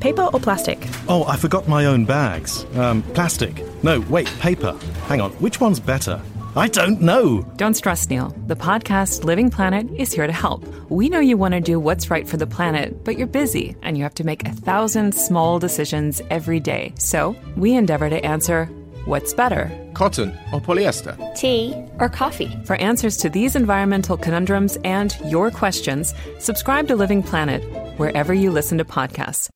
Paper 0.00 0.28
or 0.32 0.40
plastic? 0.40 0.78
Oh, 1.08 1.24
I 1.24 1.36
forgot 1.36 1.68
my 1.68 1.86
own 1.86 2.04
bags. 2.04 2.64
Um, 2.76 3.02
plastic. 3.14 3.62
No, 3.82 4.00
wait, 4.08 4.26
paper. 4.40 4.78
Hang 5.06 5.20
on, 5.20 5.32
which 5.32 5.60
one's 5.60 5.80
better? 5.80 6.20
I 6.56 6.68
don't 6.68 7.02
know. 7.02 7.42
Don't 7.56 7.74
stress, 7.74 8.08
Neil. 8.08 8.34
The 8.46 8.56
podcast 8.56 9.24
Living 9.24 9.50
Planet 9.50 9.90
is 9.98 10.10
here 10.10 10.26
to 10.26 10.32
help. 10.32 10.64
We 10.90 11.10
know 11.10 11.20
you 11.20 11.36
want 11.36 11.52
to 11.52 11.60
do 11.60 11.78
what's 11.78 12.10
right 12.10 12.26
for 12.26 12.38
the 12.38 12.46
planet, 12.46 13.04
but 13.04 13.18
you're 13.18 13.26
busy 13.26 13.76
and 13.82 13.98
you 13.98 14.04
have 14.04 14.14
to 14.14 14.24
make 14.24 14.48
a 14.48 14.52
thousand 14.52 15.12
small 15.12 15.58
decisions 15.58 16.22
every 16.30 16.58
day. 16.58 16.94
So 16.98 17.36
we 17.56 17.74
endeavor 17.74 18.08
to 18.08 18.24
answer 18.24 18.70
what's 19.04 19.34
better? 19.34 19.70
Cotton 19.92 20.30
or 20.50 20.60
polyester? 20.60 21.14
Tea 21.36 21.74
or 22.00 22.08
coffee? 22.08 22.58
For 22.64 22.76
answers 22.76 23.18
to 23.18 23.28
these 23.28 23.54
environmental 23.54 24.16
conundrums 24.16 24.78
and 24.82 25.14
your 25.26 25.50
questions, 25.50 26.14
subscribe 26.38 26.88
to 26.88 26.96
Living 26.96 27.22
Planet 27.22 27.62
wherever 27.98 28.32
you 28.32 28.50
listen 28.50 28.78
to 28.78 28.84
podcasts. 28.86 29.50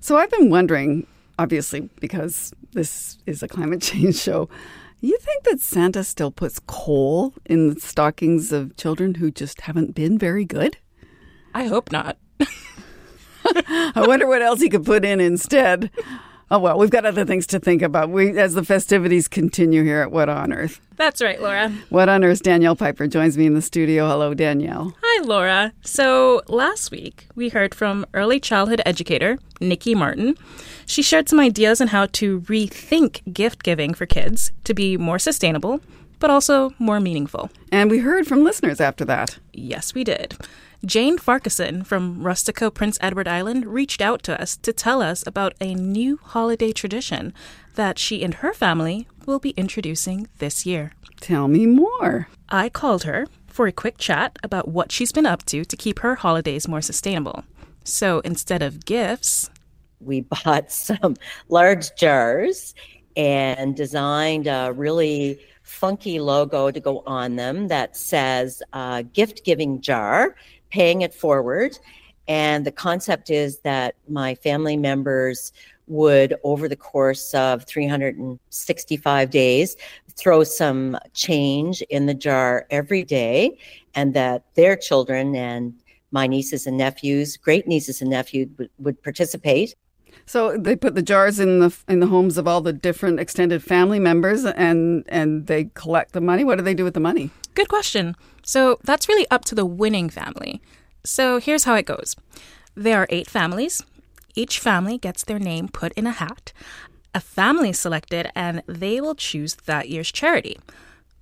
So 0.00 0.16
I've 0.16 0.30
been 0.30 0.50
wondering, 0.50 1.06
obviously, 1.38 1.88
because 2.00 2.52
this 2.72 3.18
is 3.26 3.42
a 3.42 3.48
climate 3.48 3.82
change 3.82 4.16
show, 4.16 4.48
you 5.00 5.18
think 5.18 5.44
that 5.44 5.60
Santa 5.60 6.02
still 6.04 6.30
puts 6.30 6.58
coal 6.66 7.34
in 7.44 7.74
the 7.74 7.80
stockings 7.80 8.52
of 8.52 8.76
children 8.76 9.16
who 9.16 9.30
just 9.30 9.62
haven't 9.62 9.94
been 9.94 10.18
very 10.18 10.44
good? 10.44 10.78
I 11.54 11.64
hope 11.64 11.92
not. 11.92 12.18
I 13.54 14.04
wonder 14.06 14.26
what 14.26 14.42
else 14.42 14.60
he 14.60 14.68
could 14.68 14.84
put 14.84 15.04
in 15.04 15.20
instead. 15.20 15.90
Oh 16.48 16.60
well, 16.60 16.78
we've 16.78 16.90
got 16.90 17.04
other 17.04 17.24
things 17.24 17.44
to 17.48 17.58
think 17.58 17.82
about. 17.82 18.08
We 18.08 18.38
as 18.38 18.54
the 18.54 18.64
festivities 18.64 19.26
continue 19.26 19.82
here 19.82 20.00
at 20.00 20.12
What 20.12 20.28
on 20.28 20.52
Earth. 20.52 20.80
That's 20.94 21.20
right, 21.20 21.42
Laura. 21.42 21.70
What 21.90 22.08
on 22.08 22.22
Earth 22.22 22.42
Danielle 22.42 22.76
Piper 22.76 23.08
joins 23.08 23.36
me 23.36 23.46
in 23.46 23.54
the 23.54 23.62
studio. 23.62 24.06
Hello, 24.06 24.32
Danielle. 24.32 24.94
Hi, 25.02 25.24
Laura. 25.24 25.72
So 25.82 26.42
last 26.46 26.92
week 26.92 27.26
we 27.34 27.48
heard 27.48 27.74
from 27.74 28.06
early 28.14 28.38
childhood 28.38 28.80
educator 28.86 29.38
Nikki 29.60 29.96
Martin. 29.96 30.36
She 30.86 31.02
shared 31.02 31.28
some 31.28 31.40
ideas 31.40 31.80
on 31.80 31.88
how 31.88 32.06
to 32.12 32.42
rethink 32.42 33.34
gift 33.34 33.64
giving 33.64 33.92
for 33.92 34.06
kids 34.06 34.52
to 34.62 34.72
be 34.72 34.96
more 34.96 35.18
sustainable, 35.18 35.80
but 36.18 36.30
also 36.30 36.74
more 36.78 37.00
meaningful. 37.00 37.50
And 37.70 37.90
we 37.90 37.98
heard 37.98 38.26
from 38.26 38.44
listeners 38.44 38.80
after 38.80 39.04
that. 39.04 39.38
Yes, 39.52 39.94
we 39.94 40.04
did. 40.04 40.36
Jane 40.84 41.18
Farquharson 41.18 41.84
from 41.84 42.22
Rustico 42.22 42.72
Prince 42.72 42.98
Edward 43.00 43.26
Island 43.26 43.66
reached 43.66 44.00
out 44.00 44.22
to 44.24 44.40
us 44.40 44.56
to 44.58 44.72
tell 44.72 45.02
us 45.02 45.26
about 45.26 45.54
a 45.60 45.74
new 45.74 46.18
holiday 46.22 46.72
tradition 46.72 47.32
that 47.74 47.98
she 47.98 48.22
and 48.22 48.34
her 48.34 48.52
family 48.52 49.08
will 49.26 49.38
be 49.38 49.50
introducing 49.50 50.28
this 50.38 50.66
year. 50.66 50.92
Tell 51.20 51.48
me 51.48 51.66
more. 51.66 52.28
I 52.48 52.68
called 52.68 53.04
her 53.04 53.26
for 53.46 53.66
a 53.66 53.72
quick 53.72 53.96
chat 53.98 54.38
about 54.42 54.68
what 54.68 54.92
she's 54.92 55.12
been 55.12 55.26
up 55.26 55.44
to 55.46 55.64
to 55.64 55.76
keep 55.76 56.00
her 56.00 56.16
holidays 56.16 56.68
more 56.68 56.82
sustainable. 56.82 57.44
So 57.84 58.20
instead 58.20 58.62
of 58.62 58.84
gifts, 58.84 59.50
we 59.98 60.20
bought 60.44 60.70
some 60.70 61.16
large 61.48 61.96
jars 61.96 62.74
and 63.16 63.74
designed 63.74 64.46
a 64.46 64.72
really 64.74 65.40
funky 65.66 66.20
logo 66.20 66.70
to 66.70 66.78
go 66.78 67.02
on 67.06 67.36
them 67.36 67.68
that 67.68 67.96
says 67.96 68.62
uh, 68.72 69.02
gift 69.12 69.44
giving 69.44 69.80
jar 69.80 70.36
paying 70.70 71.02
it 71.02 71.12
forward. 71.12 71.78
And 72.28 72.64
the 72.64 72.72
concept 72.72 73.30
is 73.30 73.60
that 73.60 73.94
my 74.08 74.34
family 74.36 74.76
members 74.76 75.52
would, 75.88 76.34
over 76.42 76.68
the 76.68 76.76
course 76.76 77.32
of 77.34 77.64
365 77.64 79.30
days, 79.30 79.76
throw 80.16 80.42
some 80.42 80.98
change 81.14 81.82
in 81.82 82.06
the 82.06 82.14
jar 82.14 82.66
every 82.70 83.04
day, 83.04 83.56
and 83.94 84.14
that 84.14 84.44
their 84.54 84.76
children 84.76 85.36
and 85.36 85.74
my 86.10 86.26
nieces 86.26 86.66
and 86.66 86.76
nephews, 86.76 87.36
great 87.36 87.66
nieces 87.66 88.00
and 88.00 88.10
nephews, 88.10 88.48
would, 88.58 88.70
would 88.78 89.02
participate. 89.02 89.74
So 90.24 90.56
they 90.56 90.74
put 90.74 90.94
the 90.94 91.02
jars 91.02 91.38
in 91.38 91.60
the 91.60 91.76
in 91.88 92.00
the 92.00 92.06
homes 92.06 92.38
of 92.38 92.48
all 92.48 92.60
the 92.60 92.72
different 92.72 93.20
extended 93.20 93.62
family 93.62 93.98
members, 93.98 94.44
and 94.44 95.04
and 95.08 95.46
they 95.46 95.70
collect 95.74 96.12
the 96.12 96.20
money. 96.20 96.44
What 96.44 96.56
do 96.56 96.64
they 96.64 96.74
do 96.74 96.84
with 96.84 96.94
the 96.94 97.00
money? 97.00 97.30
Good 97.54 97.68
question. 97.68 98.16
So 98.42 98.78
that's 98.84 99.08
really 99.08 99.26
up 99.30 99.44
to 99.46 99.54
the 99.54 99.66
winning 99.66 100.08
family. 100.08 100.60
So 101.04 101.38
here's 101.38 101.64
how 101.64 101.74
it 101.74 101.86
goes 101.86 102.16
there 102.74 102.98
are 102.98 103.06
eight 103.10 103.28
families. 103.28 103.82
Each 104.34 104.58
family 104.58 104.98
gets 104.98 105.24
their 105.24 105.38
name 105.38 105.68
put 105.68 105.92
in 105.92 106.06
a 106.06 106.12
hat. 106.12 106.52
A 107.14 107.20
family 107.20 107.70
is 107.70 107.78
selected, 107.78 108.30
and 108.34 108.62
they 108.66 109.00
will 109.00 109.14
choose 109.14 109.54
that 109.64 109.88
year's 109.88 110.12
charity. 110.12 110.58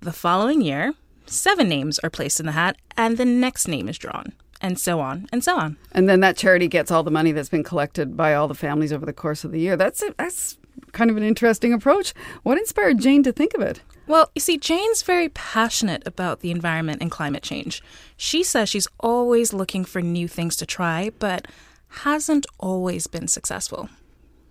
The 0.01 0.11
following 0.11 0.61
year, 0.61 0.93
seven 1.25 1.69
names 1.69 1.97
are 1.99 2.09
placed 2.09 2.41
in 2.41 2.45
the 2.45 2.51
hat, 2.51 2.75
and 2.97 3.17
the 3.17 3.23
next 3.23 3.67
name 3.67 3.87
is 3.87 3.97
drawn 3.97 4.33
and 4.65 4.79
so 4.79 4.99
on 4.99 5.27
and 5.31 5.43
so 5.43 5.57
on. 5.57 5.77
And 5.91 6.09
then 6.09 6.21
that 6.21 6.35
charity 6.35 6.67
gets 6.67 6.89
all 6.89 7.03
the 7.03 7.11
money 7.11 7.31
that's 7.31 7.49
been 7.49 7.63
collected 7.63 8.17
by 8.17 8.33
all 8.33 8.47
the 8.47 8.55
families 8.55 8.91
over 8.91 9.05
the 9.05 9.13
course 9.13 9.43
of 9.43 9.51
the 9.51 9.59
year. 9.59 9.77
That's 9.77 10.03
that's 10.17 10.57
kind 10.91 11.11
of 11.11 11.17
an 11.17 11.23
interesting 11.23 11.71
approach. 11.71 12.13
What 12.43 12.57
inspired 12.57 12.97
Jane 12.97 13.21
to 13.23 13.31
think 13.31 13.53
of 13.53 13.61
it? 13.61 13.81
Well, 14.07 14.31
you 14.35 14.41
see, 14.41 14.57
Jane's 14.57 15.03
very 15.03 15.29
passionate 15.29 16.03
about 16.05 16.39
the 16.39 16.51
environment 16.51 17.01
and 17.01 17.11
climate 17.11 17.43
change. 17.43 17.81
She 18.17 18.43
says 18.43 18.69
she's 18.69 18.87
always 18.99 19.53
looking 19.53 19.85
for 19.85 20.01
new 20.01 20.27
things 20.27 20.55
to 20.57 20.65
try, 20.65 21.11
but 21.19 21.47
hasn't 21.87 22.45
always 22.59 23.07
been 23.07 23.27
successful. 23.27 23.89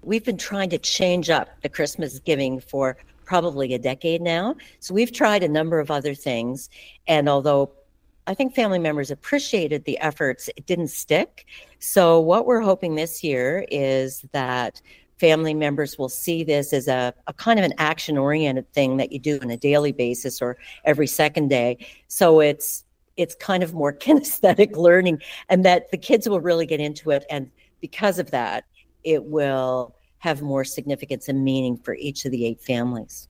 We've 0.03 0.25
been 0.25 0.39
trying 0.39 0.71
to 0.71 0.79
change 0.79 1.31
up 1.31 1.49
the 1.63 1.69
Christmas 1.69 2.19
giving 2.21 2.61
for 2.61 2.97
probably 3.25 3.75
a 3.75 3.79
decade 3.79 4.23
now. 4.23 4.55
So 4.81 4.95
we've 4.95 5.13
tried 5.13 5.43
a 5.43 5.49
number 5.49 5.81
of 5.81 5.91
other 5.91 6.15
things. 6.15 6.69
And 7.07 7.29
although 7.29 7.73
I 8.27 8.35
think 8.35 8.55
family 8.55 8.79
members 8.79 9.11
appreciated 9.11 9.85
the 9.85 9.99
efforts, 9.99 10.49
it 10.57 10.67
didn't 10.67 10.89
stick. 10.89 11.47
So 11.79 12.21
what 12.21 12.47
we're 12.47 12.63
hoping 12.63 12.95
this 12.95 13.23
year 13.23 13.67
is 13.71 14.25
that 14.33 14.81
family 15.19 15.55
members 15.55 15.99
will 15.99 16.09
see 16.09 16.43
this 16.43 16.73
as 16.73 16.89
a, 16.89 17.15
a 17.27 17.33
kind 17.35 17.59
of 17.59 17.65
an 17.65 17.75
action 17.79 18.19
oriented 18.19 18.73
thing 18.73 18.97
that 18.97 19.13
you 19.13 19.19
do 19.19 19.39
on 19.43 19.51
a 19.51 19.57
daily 19.57 19.93
basis 19.93 20.41
or 20.41 20.57
every 20.85 21.07
second 21.07 21.49
day. 21.49 21.87
So 22.09 22.41
it's 22.41 22.85
it's 23.17 23.35
kind 23.37 23.63
of 23.63 23.75
more 23.75 23.93
kinesthetic 24.05 24.77
learning 24.77 25.21
and 25.49 25.65
that 25.65 25.91
the 25.91 25.99
kids 25.99 26.29
will 26.29 26.41
really 26.41 26.67
get 26.67 26.81
into 26.81 27.11
it 27.11 27.25
and 27.31 27.51
because 27.81 28.19
of 28.19 28.31
that 28.31 28.65
it 29.05 29.25
will 29.25 29.95
have 30.19 30.43
more 30.43 30.65
significance 30.65 31.29
and 31.29 31.45
meaning 31.45 31.77
for 31.77 31.95
each 31.95 32.25
of 32.25 32.33
the 32.33 32.45
eight 32.45 32.61
families 32.61 33.29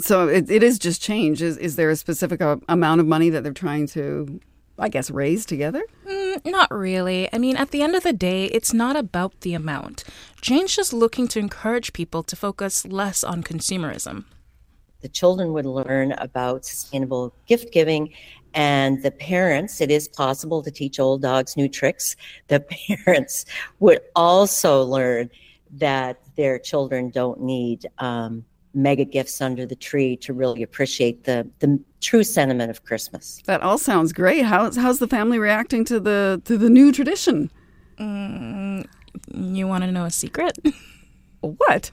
so 0.00 0.28
it, 0.28 0.50
it 0.50 0.62
is 0.62 0.78
just 0.78 1.02
change. 1.02 1.42
Is, 1.42 1.56
is 1.58 1.76
there 1.76 1.90
a 1.90 1.96
specific 1.96 2.40
uh, 2.40 2.56
amount 2.68 3.00
of 3.00 3.06
money 3.06 3.30
that 3.30 3.42
they're 3.42 3.52
trying 3.52 3.86
to 3.88 4.40
i 4.78 4.88
guess 4.88 5.10
raise 5.10 5.44
together? 5.44 5.84
Mm, 6.06 6.46
not 6.46 6.70
really. 6.70 7.28
I 7.32 7.38
mean 7.38 7.56
at 7.56 7.70
the 7.70 7.82
end 7.82 7.94
of 7.94 8.02
the 8.02 8.12
day 8.12 8.46
it's 8.46 8.72
not 8.72 8.96
about 8.96 9.40
the 9.40 9.54
amount. 9.54 10.04
Jane's 10.40 10.74
just 10.74 10.92
looking 10.92 11.28
to 11.28 11.38
encourage 11.38 11.92
people 11.92 12.22
to 12.22 12.36
focus 12.36 12.86
less 12.86 13.24
on 13.24 13.42
consumerism. 13.42 14.24
The 15.00 15.08
children 15.08 15.52
would 15.52 15.66
learn 15.66 16.12
about 16.12 16.64
sustainable 16.64 17.34
gift 17.46 17.72
giving 17.72 18.12
and 18.54 19.02
the 19.02 19.10
parents 19.10 19.80
it 19.80 19.90
is 19.90 20.08
possible 20.08 20.62
to 20.62 20.70
teach 20.70 20.98
old 20.98 21.22
dogs 21.22 21.56
new 21.56 21.68
tricks. 21.68 22.16
The 22.48 22.60
parents 23.04 23.44
would 23.80 24.00
also 24.16 24.82
learn 24.82 25.30
that 25.72 26.20
their 26.36 26.58
children 26.58 27.10
don't 27.10 27.42
need 27.42 27.86
um, 27.98 28.44
mega 28.78 29.04
gifts 29.04 29.40
under 29.40 29.66
the 29.66 29.76
tree 29.76 30.16
to 30.16 30.32
really 30.32 30.62
appreciate 30.62 31.24
the 31.24 31.48
the 31.58 31.78
true 32.00 32.22
sentiment 32.22 32.70
of 32.70 32.84
Christmas. 32.84 33.42
That 33.46 33.62
all 33.62 33.78
sounds 33.78 34.12
great. 34.12 34.44
How's 34.44 34.76
how's 34.76 35.00
the 35.00 35.08
family 35.08 35.38
reacting 35.38 35.84
to 35.86 36.00
the 36.00 36.40
to 36.44 36.56
the 36.56 36.70
new 36.70 36.92
tradition? 36.92 37.50
Mm, 37.98 38.86
you 39.34 39.66
want 39.66 39.84
to 39.84 39.92
know 39.92 40.04
a 40.04 40.10
secret? 40.10 40.56
What? 41.40 41.92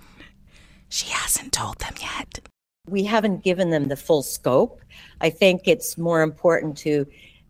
She 0.89 1.07
hasn't 1.09 1.53
told 1.53 1.77
them 1.77 1.93
yet. 2.01 2.39
We 2.87 3.03
haven't 3.03 3.43
given 3.43 3.69
them 3.69 3.89
the 3.89 3.95
full 3.95 4.23
scope. 4.23 4.81
I 5.21 5.29
think 5.29 5.67
it's 5.67 5.99
more 5.99 6.23
important 6.23 6.77
to 6.79 7.05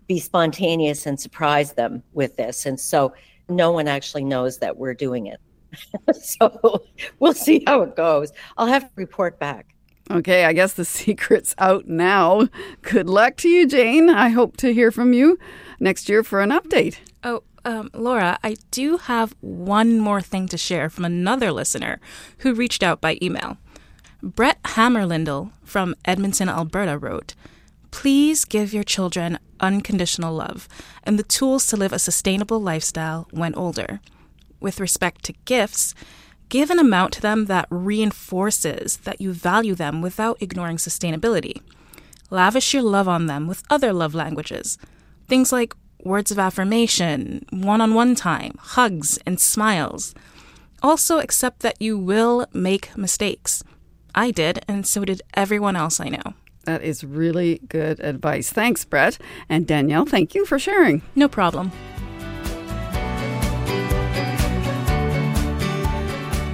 be 0.06 0.20
spontaneous 0.20 1.06
and 1.06 1.18
surprise 1.18 1.72
them 1.74 2.04
with 2.12 2.36
this. 2.36 2.66
And 2.66 2.78
so 2.78 3.14
no 3.48 3.72
one 3.72 3.88
actually 3.88 4.26
knows 4.26 4.58
that 4.60 4.76
we're 4.78 4.94
doing 4.94 5.28
it. 5.28 5.40
so 6.14 6.84
we'll 7.20 7.34
see 7.34 7.64
how 7.66 7.82
it 7.82 7.96
goes. 7.96 8.32
I'll 8.58 8.68
have 8.68 8.84
to 8.84 8.92
report 8.96 9.40
back. 9.40 9.76
Okay, 10.12 10.46
I 10.46 10.54
guess 10.54 10.74
the 10.74 10.86
secret's 10.86 11.56
out 11.58 11.88
now. 11.88 12.48
Good 12.84 13.10
luck 13.10 13.38
to 13.38 13.50
you, 13.50 13.68
Jane. 13.68 14.10
I 14.10 14.30
hope 14.30 14.56
to 14.58 14.74
hear 14.74 14.92
from 14.92 15.14
you 15.14 15.40
next 15.80 16.10
year 16.10 16.24
for 16.24 16.42
an 16.42 16.52
update. 16.52 16.98
Oh, 17.24 17.44
um, 17.66 17.90
Laura, 17.94 18.38
I 18.44 18.56
do 18.70 18.98
have 18.98 19.36
one 19.42 20.00
more 20.00 20.22
thing 20.22 20.48
to 20.50 20.58
share 20.58 20.90
from 20.90 21.06
another 21.06 21.52
listener 21.52 22.00
who 22.40 22.54
reached 22.54 22.84
out 22.84 23.02
by 23.02 23.18
email. 23.22 23.58
Brett 24.22 24.62
Hammerlindel 24.64 25.52
from 25.64 25.96
Edmonton, 26.06 26.50
Alberta 26.50 26.98
wrote, 26.98 27.34
Please 27.90 28.46
give 28.46 28.74
your 28.74 28.84
children 28.84 29.40
unconditional 29.60 30.36
love 30.36 30.68
and 31.04 31.18
the 31.18 31.24
tools 31.24 31.66
to 31.68 31.78
live 31.78 31.94
a 31.94 32.00
sustainable 32.00 32.60
lifestyle 32.60 33.28
when 33.32 33.56
older 33.56 34.02
with 34.60 34.80
respect 34.80 35.24
to 35.26 35.34
gifts, 35.46 35.94
Give 36.50 36.70
an 36.70 36.80
amount 36.80 37.14
to 37.14 37.22
them 37.22 37.46
that 37.46 37.68
reinforces 37.70 38.98
that 38.98 39.20
you 39.20 39.34
value 39.34 39.76
them 39.76 40.02
without 40.02 40.42
ignoring 40.42 40.78
sustainability. 40.78 41.62
Lavish 42.30 42.74
your 42.74 42.84
love 42.84 43.08
on 43.08 43.26
them 43.26 43.48
with 43.48 43.64
other 43.70 43.92
love 43.92 44.14
languages. 44.14 44.78
Things 45.28 45.52
like 45.52 45.74
words 46.04 46.32
of 46.32 46.38
affirmation, 46.38 47.46
one 47.50 47.82
on 47.82 47.94
one 47.94 48.16
time, 48.16 48.56
hugs, 48.60 49.18
and 49.26 49.40
smiles. 49.40 50.14
Also, 50.84 51.18
accept 51.18 51.62
that 51.62 51.82
you 51.82 51.98
will 51.98 52.46
make 52.54 52.96
mistakes. 52.96 53.64
I 54.14 54.32
did, 54.32 54.64
and 54.68 54.86
so 54.86 55.04
did 55.04 55.24
everyone 55.34 55.76
else 55.76 56.00
I 56.00 56.10
know. 56.10 56.36
That 56.66 56.84
is 56.84 57.04
really 57.04 57.60
good 57.70 58.00
advice. 58.00 58.52
Thanks, 58.52 58.86
Brett. 58.86 59.18
And 59.50 59.66
Danielle, 59.66 60.06
thank 60.06 60.36
you 60.36 60.46
for 60.46 60.60
sharing. 60.60 61.02
No 61.16 61.28
problem. 61.28 61.72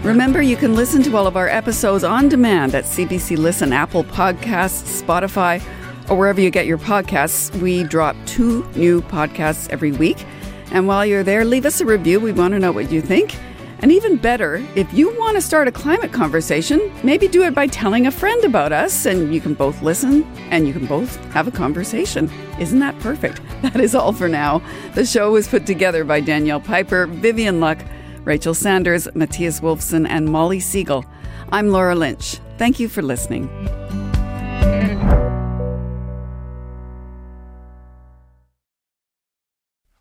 Remember, 0.03 0.41
you 0.41 0.57
can 0.57 0.73
listen 0.73 1.03
to 1.03 1.15
all 1.15 1.27
of 1.27 1.37
our 1.37 1.47
episodes 1.47 2.03
on 2.03 2.27
demand 2.27 2.73
at 2.73 2.85
CBC 2.85 3.37
Listen, 3.37 3.71
Apple 3.71 4.03
Podcasts, 4.03 4.99
Spotify, 4.99 5.61
or 6.09 6.17
wherever 6.17 6.41
you 6.41 6.49
get 6.49 6.65
your 6.65 6.79
podcasts. 6.79 7.55
We 7.61 7.83
drop 7.83 8.15
two 8.25 8.67
new 8.75 9.03
podcasts 9.03 9.69
every 9.69 9.91
week. 9.91 10.25
And 10.71 10.87
while 10.87 11.05
you're 11.05 11.21
there, 11.21 11.45
leave 11.45 11.67
us 11.67 11.81
a 11.81 11.85
review. 11.85 12.19
We 12.19 12.31
want 12.31 12.53
to 12.53 12.59
know 12.59 12.71
what 12.71 12.91
you 12.91 12.99
think. 12.99 13.37
And 13.83 13.91
even 13.91 14.17
better, 14.17 14.65
if 14.73 14.91
you 14.91 15.15
want 15.19 15.35
to 15.35 15.41
start 15.41 15.67
a 15.67 15.71
climate 15.71 16.11
conversation, 16.11 16.91
maybe 17.03 17.27
do 17.27 17.43
it 17.43 17.53
by 17.53 17.67
telling 17.67 18.07
a 18.07 18.11
friend 18.11 18.43
about 18.43 18.71
us, 18.71 19.05
and 19.05 19.31
you 19.31 19.39
can 19.39 19.53
both 19.53 19.83
listen 19.83 20.23
and 20.49 20.67
you 20.67 20.73
can 20.73 20.87
both 20.87 21.15
have 21.31 21.47
a 21.47 21.51
conversation. 21.51 22.27
Isn't 22.59 22.79
that 22.79 22.97
perfect? 22.99 23.39
That 23.61 23.79
is 23.79 23.93
all 23.93 24.11
for 24.11 24.27
now. 24.27 24.63
The 24.95 25.05
show 25.05 25.33
was 25.33 25.47
put 25.47 25.67
together 25.67 26.03
by 26.03 26.21
Danielle 26.21 26.59
Piper, 26.59 27.05
Vivian 27.05 27.59
Luck, 27.59 27.77
Rachel 28.23 28.53
Sanders, 28.53 29.07
Matthias 29.15 29.59
Wolfson, 29.59 30.07
and 30.07 30.27
Molly 30.27 30.59
Siegel. 30.59 31.05
I'm 31.51 31.69
Laura 31.69 31.95
Lynch. 31.95 32.39
Thank 32.57 32.79
you 32.79 32.87
for 32.87 33.01
listening. 33.01 33.49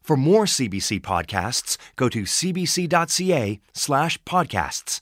For 0.02 0.16
more 0.16 0.44
CBC 0.44 1.00
podcasts, 1.02 1.76
go 1.94 2.09
to 2.09 2.22
cbc.ca 2.22 3.61
slash 3.72 4.22
podcasts. 4.24 5.00